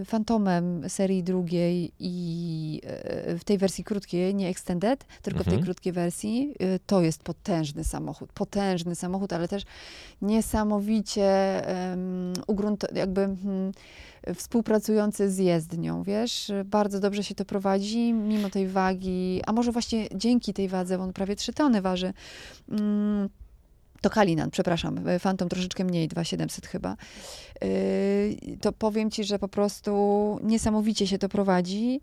[0.05, 5.63] Fantomem serii drugiej i e, w tej wersji krótkiej, nie extended, tylko w tej Mhm.
[5.63, 6.53] krótkiej wersji.
[6.59, 9.63] E, to jest potężny samochód, potężny samochód, ale też
[10.21, 13.71] niesamowicie um, ugrunt, jakby hmm,
[14.35, 20.07] współpracujący z jezdnią, wiesz, bardzo dobrze się to prowadzi, mimo tej wagi, a może właśnie
[20.15, 22.13] dzięki tej wadze, bo on prawie 3 tony waży,
[22.69, 23.29] mm,
[24.01, 26.95] to Kalinan, przepraszam, Fantom troszeczkę mniej, 2700 chyba.
[27.61, 29.91] Yy, to powiem ci, że po prostu
[30.43, 32.01] niesamowicie się to prowadzi.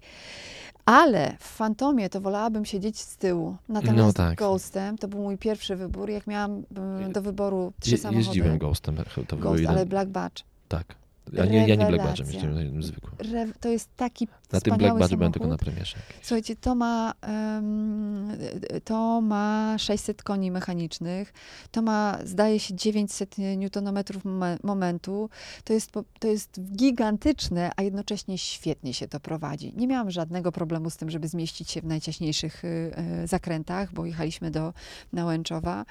[0.84, 3.56] Ale w Fantomie to wolałabym siedzieć z tyłu.
[3.68, 4.38] Natomiast No tak.
[4.38, 6.10] Ghostem to był mój pierwszy wybór.
[6.10, 6.62] Jak miałam
[7.06, 8.24] ym, do wyboru trzy Je, samochody.
[8.26, 8.96] jeździłem Ghostem,
[9.28, 10.42] to Ghost, ale Black Badge.
[10.68, 10.94] tak.
[11.32, 12.24] Ja nie, ja nie Black Rewelacja.
[12.24, 13.14] jeździłem zwykłym.
[13.60, 15.96] To jest taki Na tym Black Badge'u byłem tylko na premierze.
[16.22, 18.36] Słuchajcie, to ma, em,
[18.84, 21.32] to ma 600 koni mechanicznych,
[21.70, 25.30] to ma, zdaje się, 900 newtonometrów momen- momentu.
[25.64, 29.72] To jest, to jest gigantyczne, a jednocześnie świetnie się to prowadzi.
[29.76, 32.92] Nie miałam żadnego problemu z tym, żeby zmieścić się w najciaśniejszych y,
[33.24, 34.72] y, zakrętach, bo jechaliśmy do
[35.12, 35.84] Nałęczowa.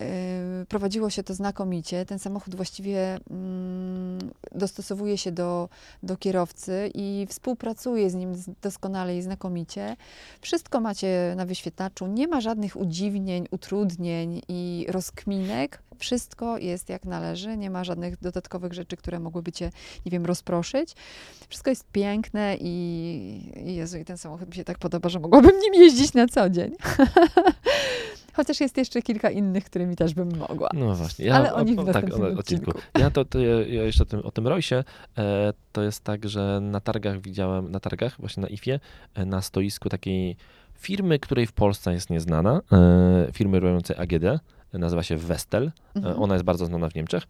[0.00, 0.04] Y,
[0.68, 2.04] Prowadziło się to znakomicie.
[2.06, 4.18] Ten samochód właściwie mm,
[4.52, 5.68] dostosowuje się do,
[6.02, 8.32] do kierowcy i współpracuje z nim
[8.62, 9.96] doskonale i znakomicie.
[10.40, 15.82] Wszystko macie na wyświetlaczu, nie ma żadnych udziwnień, utrudnień i rozkminek.
[15.98, 19.70] Wszystko jest jak należy, nie ma żadnych dodatkowych rzeczy, które mogłyby cię,
[20.06, 20.94] nie wiem, rozproszyć.
[21.48, 25.58] Wszystko jest piękne i, i Jezu, i ten samochód mi się tak podoba, że mogłabym
[25.60, 26.72] nim jeździć na co dzień.
[28.36, 30.68] Chociaż jest jeszcze kilka innych, którymi też bym mogła.
[30.74, 31.34] No właśnie.
[31.34, 32.72] Ale o nich w tak, następnym o- odcinku.
[32.98, 34.84] Ja to, to ja, ja jeszcze o tym, o tym Roysie,
[35.18, 38.80] e, to jest tak, że na targach widziałem, na targach, właśnie na IFie,
[39.14, 40.36] e, na stoisku takiej
[40.78, 45.98] firmy, której w Polsce jest nieznana, e, firmy robiącej AGD, e, nazywa się Vestel, e,
[45.98, 46.22] Mhm.
[46.22, 47.22] ona jest bardzo znana w Niemczech.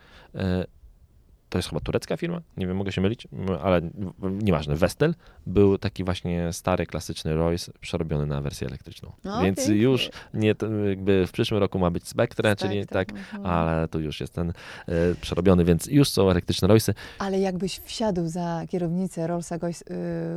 [1.55, 3.28] E, to jest chyba turecka firma, nie wiem, mogę się mylić,
[3.62, 3.80] ale
[4.22, 4.76] nieważne.
[4.76, 5.14] Vestel
[5.46, 9.12] był taki właśnie stary, klasyczny Royce, przerobiony na wersję elektryczną.
[9.24, 9.76] No, Więc pięknie.
[9.76, 10.55] już nie,
[10.88, 13.46] jakby w przyszłym roku ma być Spectre, czyli Spectre, tak, mhm.
[13.46, 16.94] ale tu już jest ten e, przerobiony, więc już są elektryczne Royce'y.
[17.18, 19.61] Ale jakbyś wsiadł za kierownicę Rollsa y,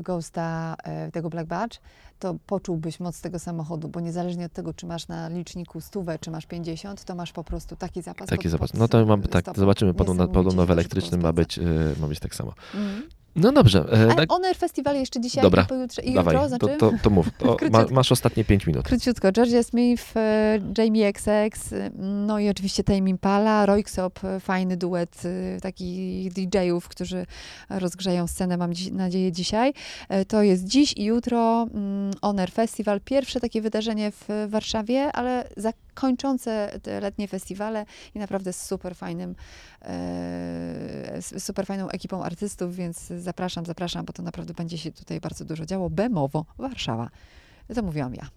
[0.04, 0.76] Ghosta
[1.08, 1.80] y, tego Black Badge,
[2.20, 6.32] to poczułbyś moc tego samochodu, bo niezależnie od tego, czy masz na liczniku stówę, czy
[6.32, 8.30] masz 50, to masz po prostu taki zapas.
[8.30, 8.74] Taki pod, zapas.
[8.74, 9.60] No to mam tak, stopą.
[9.60, 11.64] zobaczymy, podobno, podobno w elektrycznym ma być, e,
[12.00, 12.54] ma być tak samo.
[12.76, 13.10] Mhm.
[13.36, 16.68] No dobrze, e, tak, Honor Festival jeszcze dzisiaj Dobra, i pojutrze i dawaj, jutro, to,
[16.68, 16.78] znaczy?
[16.78, 18.86] to, to mów, to ma, masz ostatnie 5 minut.
[18.86, 24.78] Króciutko, Georgia Smith, e, Jamie XX, e, no i oczywiście Tame Impala, Royksop, e, fajny
[24.78, 25.24] duet
[25.62, 27.26] takich DJ-ów, którzy
[27.70, 29.74] rozgrzeją scenę, mam dzi- nadzieję, dzisiaj.
[30.28, 35.50] To jest dziś i jutro mm, Honor Festival, pierwsze takie wydarzenie w Warszawie, ale
[35.98, 37.86] zakończące te letnie festiwale
[38.16, 39.36] i naprawdę z super fajnym,
[39.82, 45.46] e, super fajną ekipą artystów, więc zapraszam, zapraszam, bo to naprawdę będzie się tutaj bardzo
[45.46, 45.90] dużo działo.
[45.90, 47.10] Bemowo, Warszawa.
[47.70, 48.30] Zamówiłam ja.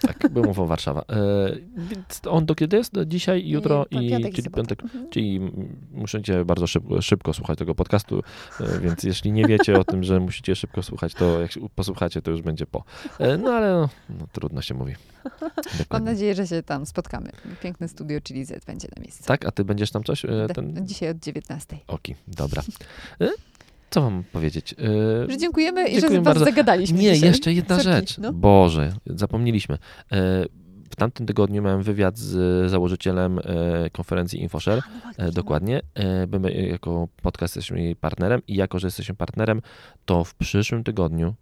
[0.00, 1.00] Tak, wymową Warszawa.
[1.00, 1.04] E,
[1.76, 2.92] więc on do kiedy jest?
[2.92, 4.82] Do dzisiaj, jutro I, piątek czyli piątek.
[4.82, 5.10] Mhm.
[5.10, 5.40] Czyli
[5.92, 8.22] musicie bardzo szybko, szybko słuchać tego podcastu,
[8.60, 12.30] e, więc jeśli nie wiecie o tym, że musicie szybko słuchać, to jak posłuchacie, to
[12.30, 12.84] już będzie po.
[13.18, 14.94] E, No ale no, no, trudno się mówi.
[15.40, 16.10] Mam Dokładnie.
[16.10, 17.30] nadzieję, że się tam spotkamy.
[17.62, 19.24] Piękne studio Chili Z będzie na miejscu.
[19.24, 20.24] Tak, a ty będziesz tam coś?
[20.24, 20.86] E, Ten...
[20.86, 21.78] Dzisiaj od 19.
[21.86, 22.62] Oki, dobra.
[23.92, 24.72] Co wam powiedzieć?
[25.28, 26.44] E, Że dziękujemy i że Dziękuję z was bardzo.
[26.44, 27.28] zagadaliśmy Nie, dzisiaj.
[27.28, 28.18] jeszcze jedna rzecz.
[28.18, 28.32] no.
[28.32, 29.74] Boże, zapomnieliśmy.
[29.74, 30.44] E,
[30.90, 33.42] W tamtym tygodniu miałem wywiad z założycielem e,
[33.90, 34.82] konferencji InfoShare.
[35.04, 35.32] No E, no.
[35.32, 35.80] Dokładnie.
[36.40, 39.62] My jako podcast jesteśmy jej partnerem i jako, że jesteśmy partnerem,
[40.04, 41.34] to w przyszłym tygodniu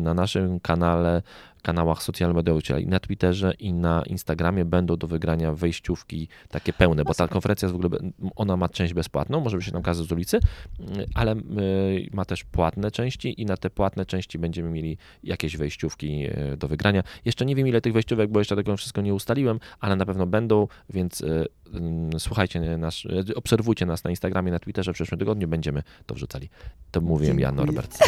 [0.00, 1.22] na naszym kanale,
[1.60, 7.04] kanałach social mediowych, czyli na Twitterze i na Instagramie będą do wygrania wejściówki takie pełne,
[7.04, 8.00] bo ta konferencja jest w ogóle,
[8.36, 10.40] ona ma część bezpłatną, może by się nam kazać z ulicy,
[10.78, 15.56] mm, ale y, ma też płatne części i na te płatne części będziemy mieli jakieś
[15.56, 17.02] wejściówki e, do wygrania.
[17.24, 20.26] Jeszcze nie wiem ile tych wejściówek, bo jeszcze tego wszystko nie ustaliłem, ale na pewno
[20.26, 21.44] będą, więc e,
[21.74, 26.14] mm, słuchajcie nas, e, obserwujcie nas na Instagramie, na Twitterze w przyszłym tygodniu, będziemy to
[26.14, 26.48] wrzucali.
[26.90, 27.66] To mówiłem ja, Dziękuję.
[27.66, 27.98] Norbert.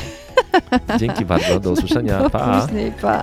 [0.98, 2.60] Dzięki bardzo, do usłyszenia, Do pa!
[2.60, 3.22] później, pa.